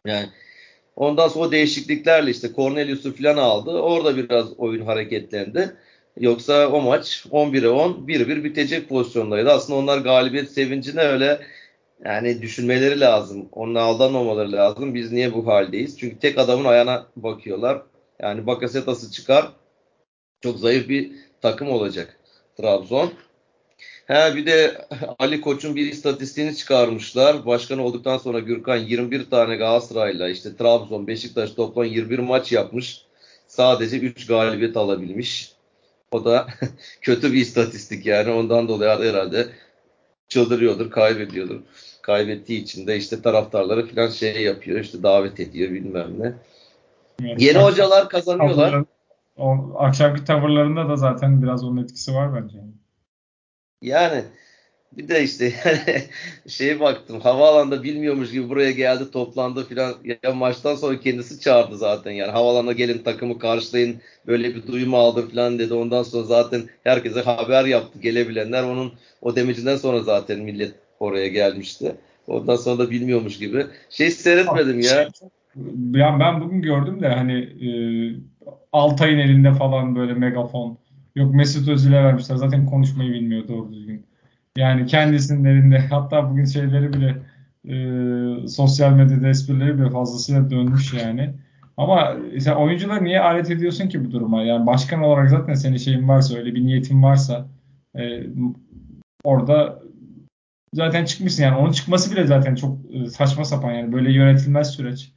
[0.07, 0.29] Yani
[0.95, 3.71] ondan sonra o değişikliklerle işte Cornelius'u falan aldı.
[3.71, 5.75] Orada biraz oyun hareketlendi.
[6.19, 9.51] Yoksa o maç 11'e 10 1-1 bitecek pozisyondaydı.
[9.51, 11.39] Aslında onlar galibiyet sevincine öyle
[12.05, 13.49] yani düşünmeleri lazım.
[13.51, 14.95] Onunla aldanmamaları lazım.
[14.95, 15.99] Biz niye bu haldeyiz?
[15.99, 17.81] Çünkü tek adamın ayağına bakıyorlar.
[18.23, 19.51] Yani Bakasetas'ı çıkar.
[20.41, 22.19] Çok zayıf bir takım olacak
[22.57, 23.13] Trabzon.
[24.07, 24.87] Ha bir de
[25.19, 27.45] Ali Koç'un bir istatistiğini çıkarmışlar.
[27.45, 33.01] Başkan olduktan sonra Gürkan 21 tane Galatasaray'la işte Trabzon, Beşiktaş toplam 21 maç yapmış.
[33.47, 35.53] Sadece 3 galibiyet alabilmiş.
[36.11, 36.47] O da
[37.01, 38.31] kötü bir istatistik yani.
[38.31, 39.47] Ondan dolayı herhalde
[40.27, 41.61] çıldırıyordur, kaybediyordur.
[42.01, 44.79] Kaybettiği için de işte taraftarları falan şey yapıyor.
[44.79, 46.33] işte davet ediyor bilmem ne.
[47.37, 48.83] Yeni hocalar kazanıyorlar.
[49.37, 52.57] O akşamki tavırlarında da zaten biraz onun etkisi var bence.
[53.81, 54.23] Yani
[54.97, 56.03] bir de işte yani
[56.47, 62.11] şeye baktım havaalanında bilmiyormuş gibi buraya geldi toplandı filan ya maçtan sonra kendisi çağırdı zaten
[62.11, 67.21] yani havaalanına gelin takımı karşılayın böyle bir duyum aldı filan dedi ondan sonra zaten herkese
[67.21, 71.95] haber yaptı gelebilenler onun o demecinden sonra zaten millet oraya gelmişti.
[72.27, 73.65] Ondan sonra da bilmiyormuş gibi.
[73.89, 75.09] Şey seyretmedim ya.
[75.93, 77.69] Yani ben bugün gördüm de hani e,
[78.71, 80.77] Altay'ın elinde falan böyle megafon.
[81.15, 82.35] Yok Mesut Özil'e vermişler.
[82.35, 84.05] Zaten konuşmayı bilmiyor doğru düzgün.
[84.57, 87.15] Yani kendisinin elinde hatta bugün şeyleri bile
[87.67, 91.33] e, sosyal medyada esprileri bile fazlasıyla dönmüş yani.
[91.77, 94.43] Ama sen oyuncuları niye alet ediyorsun ki bu duruma?
[94.43, 97.47] Yani başkan olarak zaten senin şeyin varsa öyle bir niyetin varsa
[97.95, 98.23] e,
[99.23, 99.79] orada
[100.73, 105.13] zaten çıkmışsın yani onun çıkması bile zaten çok e, saçma sapan yani böyle yönetilmez süreç.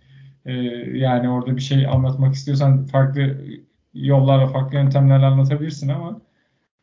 [0.47, 0.53] E,
[0.99, 3.37] yani orada bir şey anlatmak istiyorsan farklı
[3.95, 6.21] yollarla farklı yöntemlerle anlatabilirsin ama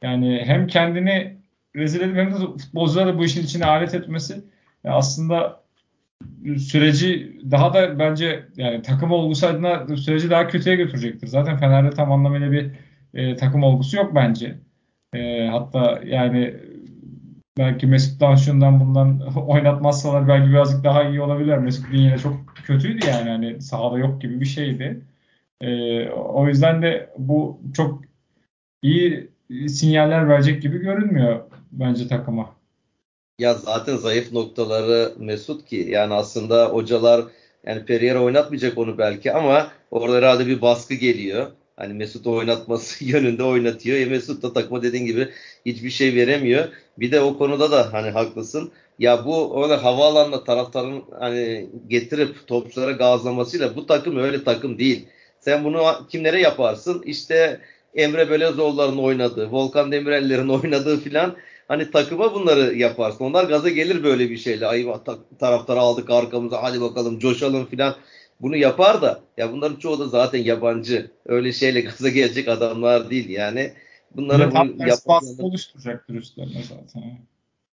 [0.02, 1.38] yani hem kendini
[1.76, 4.44] rezil edip hem de futbolcuları bu işin içine alet etmesi
[4.84, 5.64] aslında
[6.58, 11.28] süreci daha da bence yani takım olgusu adına süreci daha kötüye götürecektir.
[11.28, 12.72] Zaten Fener'de tam anlamıyla bir
[13.14, 14.56] e, takım olgusu yok bence.
[15.14, 16.56] E, hatta yani
[17.58, 21.58] belki Mesut Danşun'dan bundan oynatmazsalar belki birazcık daha iyi olabilir.
[21.58, 22.34] Mesut yine çok
[22.66, 25.02] kötüydü yani hani sahada yok gibi bir şeydi.
[25.62, 28.02] E, o yüzden de bu çok
[28.82, 29.30] iyi
[29.68, 31.40] sinyaller verecek gibi görünmüyor
[31.72, 32.56] bence takıma.
[33.40, 37.26] Ya zaten zayıf noktaları Mesut ki yani aslında hocalar
[37.66, 41.52] yani Pereira oynatmayacak onu belki ama orada herhalde bir baskı geliyor.
[41.76, 43.98] Hani Mesut oynatması yönünde oynatıyor.
[43.98, 45.30] E Mesut da takıma dediğin gibi
[45.66, 46.68] hiçbir şey veremiyor.
[47.00, 48.72] Bir de o konuda da hani haklısın.
[49.00, 55.08] Ya bu orada havaalanında taraftarın hani getirip topçulara gazlamasıyla bu takım öyle takım değil.
[55.40, 57.04] Sen bunu kimlere yaparsın?
[57.06, 57.62] İşte
[57.96, 61.36] Emre Belezoğulları'nın oynadığı, Volkan Demirel'lerin oynadığı filan
[61.68, 63.26] hani takıma bunları yaparsın.
[63.26, 64.68] Onlar gaza gelir böyle bir şeyle.
[64.68, 64.88] Ay
[65.40, 67.96] taraftarı aldık arkamıza hadi bakalım coşalım filan.
[68.44, 71.12] Bunu yapar da ya bunların çoğu da zaten yabancı.
[71.26, 73.72] Öyle şeyle gaza gelecek adamlar değil yani.
[74.16, 77.18] Bunları bunu yap baskı oluşturacaktır üstlerine zaten.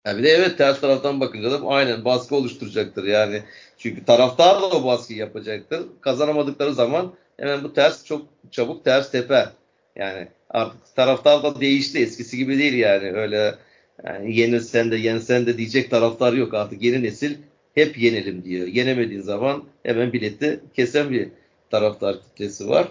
[0.07, 3.43] Ya bir de evet ters taraftan bakınca da aynen baskı oluşturacaktır yani.
[3.79, 5.83] Çünkü taraftar da o baskıyı yapacaktır.
[6.01, 9.49] Kazanamadıkları zaman hemen bu ters çok çabuk ters teper.
[9.97, 11.99] Yani artık taraftar da değişti.
[11.99, 13.13] Eskisi gibi değil yani.
[13.13, 13.55] Öyle
[14.05, 16.83] yani yenilsen de yensen de diyecek taraftar yok artık.
[16.83, 17.35] Yeni nesil
[17.77, 18.67] hep yenelim diyor.
[18.67, 21.29] Yenemediğin zaman hemen bileti kesen bir
[21.71, 22.89] taraftar kitlesi var.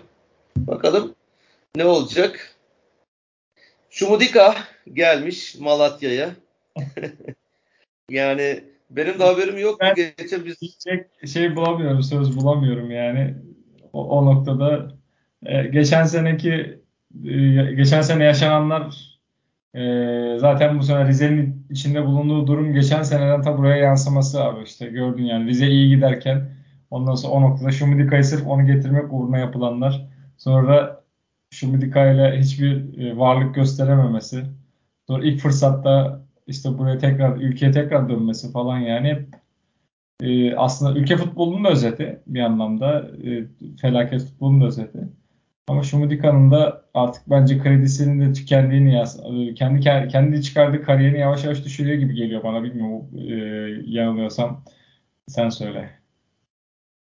[0.57, 1.15] Bakalım
[1.75, 2.55] ne olacak?
[3.89, 4.55] Şumudika
[4.93, 6.29] gelmiş Malatya'ya.
[8.09, 9.79] yani benim de haberim yok.
[9.81, 10.57] Ben Geçen biz
[11.33, 13.35] şey bulamıyorum, söz bulamıyorum yani.
[13.93, 14.91] O, o noktada
[15.45, 16.79] e, geçen seneki
[17.25, 19.14] e, geçen sene yaşananlar
[19.75, 24.87] e, zaten bu sene Rize'nin içinde bulunduğu durum geçen seneden ta buraya yansıması abi işte
[24.87, 26.49] gördün yani Rize iyi giderken
[26.91, 31.03] ondan sonra o noktada Şumidika'yı sırf onu getirmek uğruna yapılanlar sonra
[31.51, 34.43] Şumidika ile hiçbir e, varlık gösterememesi
[35.07, 39.25] sonra ilk fırsatta işte buraya tekrar ülkeye tekrar dönmesi falan yani
[40.21, 43.45] e, aslında ülke futbolunun özeti bir anlamda e,
[43.81, 44.99] felaket futbolunun da özeti.
[45.67, 49.05] Ama Şumudika'nın da artık bence kredisinin de tükendiğini ya
[49.55, 49.79] kendi
[50.11, 53.33] kendi çıkardığı kariyerini yavaş yavaş düşürüyor gibi geliyor bana bilmiyorum e,
[53.85, 54.63] yanılıyorsam
[55.27, 55.99] sen söyle.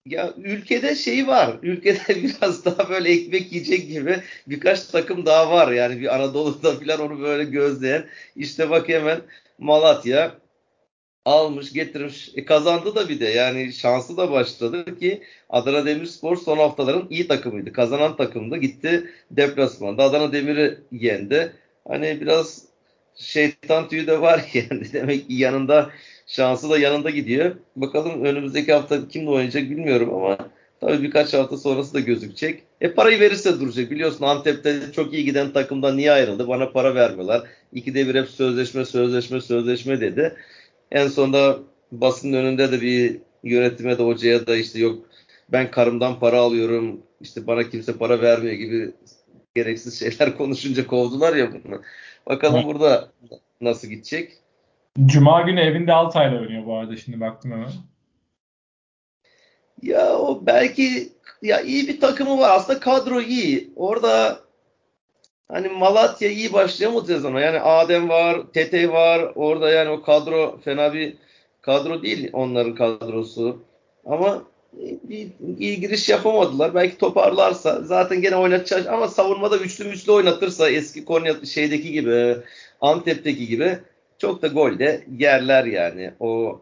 [0.06, 1.58] Ya ülkede şey var.
[1.62, 5.72] Ülkede biraz daha böyle ekmek yiyecek gibi birkaç takım daha var.
[5.72, 8.04] Yani bir Anadolu'da falan onu böyle gözleyen.
[8.36, 9.20] İşte bak hemen
[9.58, 10.38] Malatya
[11.24, 16.58] almış getirmiş e, kazandı da bir de yani şansı da başladı ki Adana Demirspor son
[16.58, 17.72] haftaların iyi takımıydı.
[17.72, 21.52] Kazanan takımdı gitti deplasmanda Adana Demir'i yendi.
[21.88, 22.62] Hani biraz
[23.16, 25.90] şeytan tüyü de var yani demek ki yanında
[26.26, 27.56] şansı da yanında gidiyor.
[27.76, 30.38] Bakalım önümüzdeki hafta kimle oynayacak bilmiyorum ama
[30.80, 32.62] tabii birkaç hafta sonrası da gözükecek.
[32.80, 33.90] E parayı verirse duracak.
[33.90, 36.48] Biliyorsun Antep'te çok iyi giden takımdan niye ayrıldı?
[36.48, 37.42] Bana para vermiyorlar.
[37.72, 40.36] İkide bir hep sözleşme sözleşme sözleşme dedi.
[40.94, 41.58] En sonunda
[41.92, 45.06] basının önünde de bir yönetime de hocaya da işte yok
[45.48, 48.92] ben karımdan para alıyorum işte bana kimse para vermiyor gibi
[49.54, 51.82] gereksiz şeyler konuşunca kovdular ya bunu.
[52.26, 52.66] Bakalım evet.
[52.66, 53.08] burada
[53.60, 54.32] nasıl gidecek.
[55.06, 57.70] Cuma günü evinde Altay'la oynuyor bu arada şimdi baktım hemen.
[59.82, 63.72] Ya o belki ya iyi bir takımı var aslında kadro iyi.
[63.76, 64.43] Orada
[65.48, 67.40] Hani Malatya iyi başlayamadı sezona.
[67.40, 69.32] Yani Adem var, Tete var.
[69.34, 71.16] Orada yani o kadro fena bir
[71.62, 73.62] kadro değil onların kadrosu.
[74.06, 74.42] Ama
[74.82, 75.28] bir,
[75.58, 76.74] iyi giriş yapamadılar.
[76.74, 82.36] Belki toparlarsa zaten gene oynatacak ama savunmada üçlü üçlü oynatırsa eski Konya şeydeki gibi
[82.80, 83.78] Antep'teki gibi
[84.18, 86.10] çok da gol de yerler yani.
[86.20, 86.60] O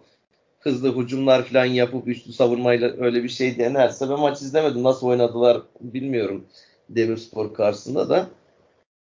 [0.61, 4.83] hızlı hücumlar falan yapıp üçlü savunmayla öyle bir şey denerse ben maç izlemedim.
[4.83, 6.45] Nasıl oynadılar bilmiyorum
[6.89, 8.27] Demirspor karşısında da.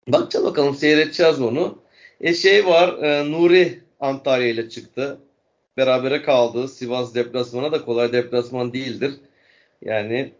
[0.08, 1.78] Bakacağız bakalım seyredeceğiz onu.
[2.20, 5.18] E şey var e, Nuri Antalya ile çıktı.
[5.76, 6.68] Berabere kaldı.
[6.68, 9.14] Sivas deplasmana da kolay deplasman değildir.
[9.82, 10.32] Yani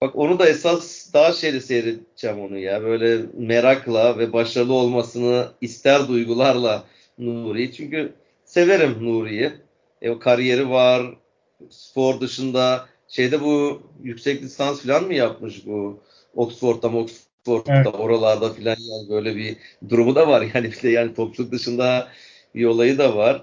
[0.00, 2.82] bak onu da esas daha şeyle seyredeceğim onu ya.
[2.82, 6.84] Böyle merakla ve başarılı olmasını ister duygularla
[7.18, 7.72] Nuri'yi.
[7.72, 8.12] Çünkü
[8.44, 9.52] severim Nuri'yi.
[10.02, 11.14] E, o kariyeri var.
[11.70, 16.00] Spor dışında şeyde bu yüksek lisans falan mı yapmış bu
[16.34, 16.88] Oxford'da
[17.44, 17.86] Sport'ta evet.
[17.86, 19.56] oralarda filan yani böyle bir
[19.88, 20.44] durumu da var.
[20.54, 22.08] Yani de yani topçuluk dışında
[22.54, 23.42] bir olayı da var.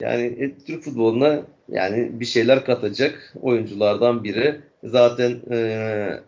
[0.00, 4.60] Yani e, Türk futboluna yani bir şeyler katacak oyunculardan biri.
[4.84, 6.20] Zaten e,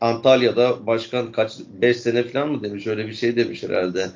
[0.00, 4.06] Antalya'da başkan kaç 5 sene falan mı demiş öyle bir şey demiş herhalde.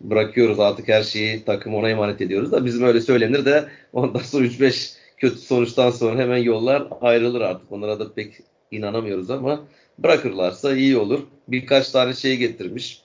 [0.00, 4.44] Bırakıyoruz artık her şeyi takım ona emanet ediyoruz da bizim öyle söylenir de ondan sonra
[4.44, 7.72] 3-5 kötü sonuçtan sonra hemen yollar ayrılır artık.
[7.72, 8.34] Onlara da pek
[8.70, 9.66] inanamıyoruz ama
[9.98, 11.26] Bırakırlarsa iyi olur.
[11.48, 13.02] Birkaç tane şey getirmiş.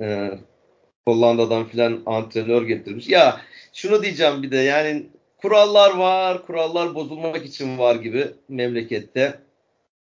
[0.00, 0.30] Ee,
[1.04, 3.08] Hollanda'dan filan antrenör getirmiş.
[3.08, 3.40] Ya
[3.72, 5.06] şunu diyeceğim bir de yani
[5.36, 6.46] kurallar var.
[6.46, 9.38] Kurallar bozulmak için var gibi memlekette.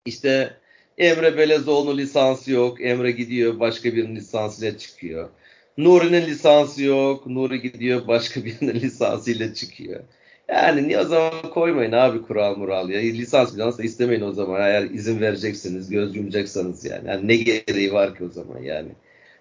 [0.06, 0.54] İşte
[0.98, 2.82] Emre Belezoğlu lisansı yok.
[2.82, 5.30] Emre gidiyor başka bir lisansıyla çıkıyor.
[5.78, 7.28] Nuri'nin lisansı yok.
[7.28, 10.00] Nuri gidiyor başka birinin lisansıyla çıkıyor.
[10.50, 13.00] Yani niye o zaman koymayın abi kural mural ya.
[13.00, 14.62] Lisans lisans istemeyin o zaman.
[14.62, 17.10] Eğer izin vereceksiniz, göz yumacaksanız yani.
[17.10, 17.28] yani.
[17.28, 18.90] Ne gereği var ki o zaman yani.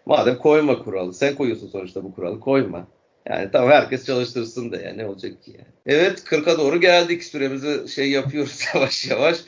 [0.06, 1.14] Madem koyma kuralı.
[1.14, 2.40] Sen koyuyorsun sonuçta bu kuralı.
[2.40, 2.86] Koyma.
[3.28, 5.66] Yani tamam herkes çalıştırsın da yani ne olacak ki yani.
[5.86, 7.24] Evet 40'a doğru geldik.
[7.24, 9.38] Süremizi şey yapıyoruz yavaş yavaş.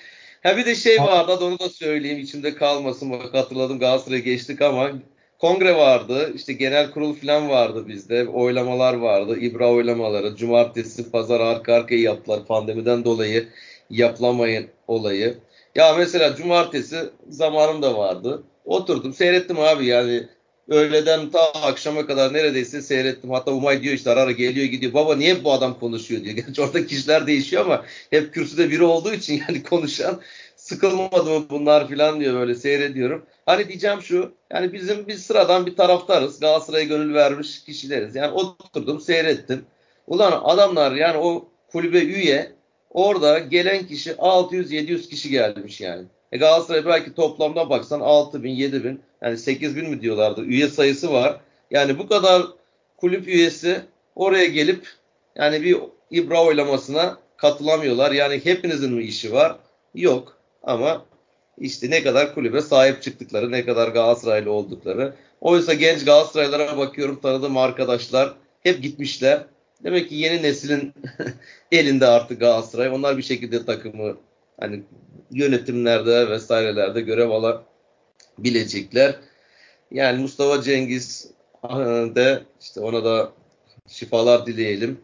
[0.42, 3.11] Ha bir de şey vardı onu da söyleyeyim içimde kalmasın.
[3.11, 4.90] Bak hatırladım Galatasaray'a geçtik ama
[5.39, 6.32] kongre vardı.
[6.35, 8.28] işte genel kurul falan vardı bizde.
[8.28, 9.39] Oylamalar vardı.
[9.41, 10.37] İbra oylamaları.
[10.37, 12.47] Cumartesi, pazar arka arkaya yaptılar.
[12.47, 13.49] Pandemiden dolayı
[13.91, 15.39] yapılamayın olayı.
[15.74, 18.43] Ya mesela cumartesi zamanım da vardı.
[18.64, 20.28] Oturdum seyrettim abi yani
[20.68, 23.30] öğleden ta akşama kadar neredeyse seyrettim.
[23.30, 24.95] Hatta Umay diyor işte ara geliyor gidiyor.
[24.95, 26.37] Baba niye bu adam konuşuyor diyor.
[26.47, 30.20] Gerçi orada kişiler değişiyor ama hep kürsüde biri olduğu için yani konuşan
[30.65, 33.27] sıkılmadı mı bunlar falan diyor böyle seyrediyorum.
[33.47, 36.41] Hani diyeceğim şu yani bizim biz sıradan bir taraftarız.
[36.41, 38.17] Galatasaray'a gönül vermiş kişileriz.
[38.17, 39.65] Yani oturdum seyrettim.
[40.07, 42.53] Ulan adamlar yani o kulübe üye
[42.91, 46.05] orada gelen kişi 600-700 kişi gelmiş yani.
[46.33, 50.69] E Galatasaray belki toplamda baksan 6 bin, 7 bin yani 8 bin mi diyorlardı üye
[50.69, 51.41] sayısı var.
[51.71, 52.43] Yani bu kadar
[52.97, 53.81] kulüp üyesi
[54.15, 54.89] oraya gelip
[55.37, 55.79] yani bir
[56.11, 58.12] ibra oylamasına katılamıyorlar.
[58.12, 59.57] Yani hepinizin mi işi var?
[59.95, 60.43] Yok.
[60.67, 61.07] Ama
[61.59, 65.15] işte ne kadar kulübe sahip çıktıkları, ne kadar Galatasaraylı oldukları.
[65.41, 69.45] Oysa genç Galatasaraylara bakıyorum tanıdığım arkadaşlar hep gitmişler.
[69.85, 70.93] Demek ki yeni neslin
[71.73, 72.89] elinde artık Galatasaray.
[72.89, 74.17] Onlar bir şekilde takımı
[74.61, 74.83] hani
[75.31, 79.17] yönetimlerde vesairelerde görev alabilecekler.
[79.91, 81.31] Yani Mustafa Cengiz
[82.15, 83.33] de işte ona da
[83.89, 85.01] şifalar dileyelim.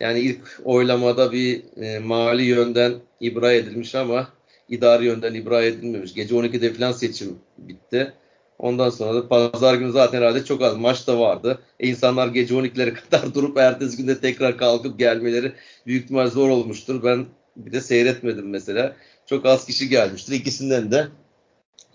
[0.00, 4.28] Yani ilk oylamada bir e, mali yönden ibra edilmiş ama
[4.68, 6.14] idari yönden ibra edilmemiş.
[6.14, 8.12] Gece 12'de falan seçim bitti.
[8.58, 11.58] Ondan sonra da pazar günü zaten herhalde çok az maç da vardı.
[11.80, 15.52] E insanlar gece 12'lere kadar durup ertesi günde tekrar kalkıp gelmeleri
[15.86, 17.02] büyük ihtimal zor olmuştur.
[17.04, 18.96] Ben bir de seyretmedim mesela.
[19.26, 20.32] Çok az kişi gelmiştir.
[20.32, 21.08] İkisinden de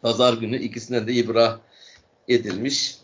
[0.01, 1.59] pazar günü ikisinden de ibra
[2.27, 2.95] edilmiş.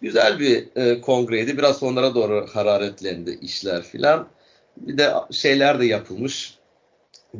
[0.00, 1.58] Güzel bir e, kongreydi.
[1.58, 4.28] Biraz sonlara doğru hararetlendi işler filan.
[4.76, 6.54] Bir de şeyler de yapılmış.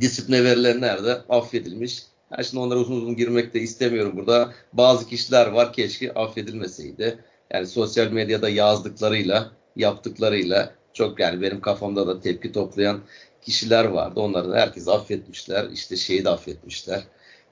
[0.01, 2.03] Disipline verilenler de affedilmiş.
[2.33, 4.53] Yani şimdi onlara uzun uzun girmek de istemiyorum burada.
[4.73, 7.19] Bazı kişiler var keşke affedilmeseydi.
[7.51, 13.01] Yani sosyal medyada yazdıklarıyla, yaptıklarıyla çok yani benim kafamda da tepki toplayan
[13.43, 14.21] kişiler vardı.
[14.21, 15.71] Onları da herkes affetmişler.
[15.71, 17.03] İşte şeyi de affetmişler.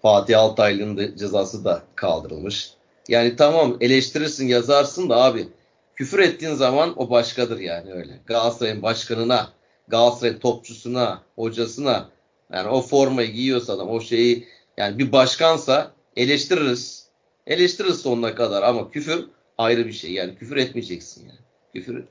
[0.03, 2.71] Fatih Altaylı'nın da cezası da kaldırılmış.
[3.09, 5.49] Yani tamam eleştirirsin yazarsın da abi
[5.97, 8.13] küfür ettiğin zaman o başkadır yani öyle.
[8.27, 9.49] Galatasaray'ın başkanına,
[9.89, 12.09] Galatasaray'ın topçusuna, hocasına
[12.53, 14.47] yani o formayı giyiyorsa adam o şeyi
[14.77, 17.11] yani bir başkansa eleştiririz.
[17.47, 19.27] Eleştiririz sonuna kadar ama küfür
[19.59, 20.13] ayrı bir şey.
[20.13, 21.39] Yani küfür etmeyeceksin yani.
[21.75, 22.05] Küfür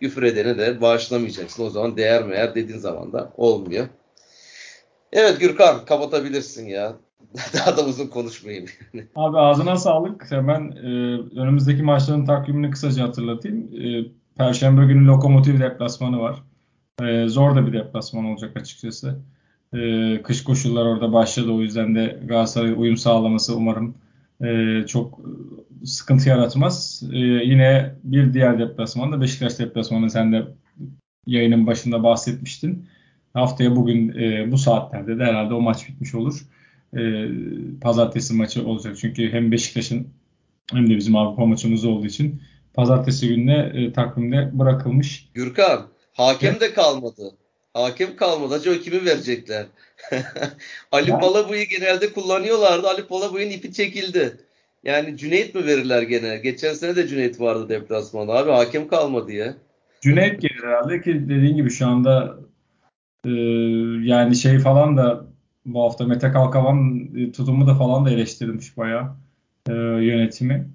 [0.00, 1.64] küfür edene de bağışlamayacaksın.
[1.64, 3.88] O zaman değer meğer dediğin zaman da olmuyor.
[5.12, 6.92] Evet Gürkan kapatabilirsin ya.
[7.54, 8.66] Daha da uzun konuşmayayım.
[9.16, 10.30] Abi ağzına sağlık.
[10.30, 10.88] Hemen e,
[11.40, 13.70] önümüzdeki maçların takvimini kısaca hatırlatayım.
[13.82, 14.04] E,
[14.36, 16.42] Perşembe günü Lokomotiv deplasmanı var.
[17.02, 19.18] E, zor da bir deplasman olacak açıkçası.
[19.74, 21.50] E, kış koşullar orada başladı.
[21.50, 23.94] O yüzden de Galatasaray uyum sağlaması umarım
[24.44, 25.20] e, çok
[25.84, 27.02] sıkıntı yaratmaz.
[27.12, 30.46] E, yine bir diğer deplasman da Beşiktaş deplasmanı sen de
[31.26, 32.86] yayının başında bahsetmiştin.
[33.34, 36.46] Haftaya bugün e, bu saatlerde de herhalde o maç bitmiş olur.
[36.96, 37.28] E,
[37.80, 38.96] pazartesi maçı olacak.
[39.00, 40.08] Çünkü hem Beşiktaş'ın
[40.72, 42.42] hem de bizim Avrupa maçımız olduğu için
[42.74, 45.28] pazartesi gününe e, takvimde bırakılmış.
[45.34, 47.22] Gürkan hakem de kalmadı.
[47.82, 48.54] Hakem kalmadı.
[48.54, 49.66] Acaba kimi verecekler?
[50.92, 51.18] Ali ya.
[51.18, 52.88] Palabıyı genelde kullanıyorlardı.
[52.88, 54.36] Ali Palabıyı'nın ipi çekildi.
[54.84, 56.36] Yani Cüneyt mi verirler gene?
[56.36, 58.32] Geçen sene de Cüneyt vardı deplasmanda.
[58.32, 59.54] Abi hakem kalmadı ya.
[60.00, 62.38] Cüneyt gelir herhalde ki dediğin gibi şu anda
[63.24, 63.30] e,
[64.02, 65.26] yani şey falan da
[65.66, 69.16] bu hafta Mete Kalkavan e, tutumu da falan da eleştirilmiş bayağı
[69.68, 69.72] e,
[70.04, 70.68] yönetimi.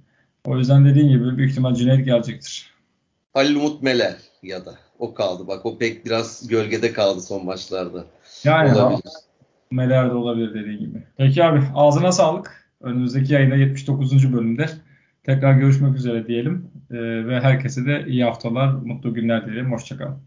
[0.45, 2.71] O yüzden dediğin gibi büyük ihtimal Cüneyt gelecektir.
[3.33, 5.47] Halil Umut Meler ya da o kaldı.
[5.47, 8.05] Bak o pek biraz gölgede kaldı son maçlarda.
[8.43, 9.01] Yani olabilir.
[9.71, 11.03] Meler de olabilir dediğin gibi.
[11.17, 12.71] Peki abi ağzına sağlık.
[12.81, 14.33] Önümüzdeki yayında 79.
[14.33, 14.65] bölümde
[15.23, 16.71] tekrar görüşmek üzere diyelim.
[16.91, 19.71] Ee, ve herkese de iyi haftalar, mutlu günler dilerim.
[19.71, 20.17] Hoşçakalın.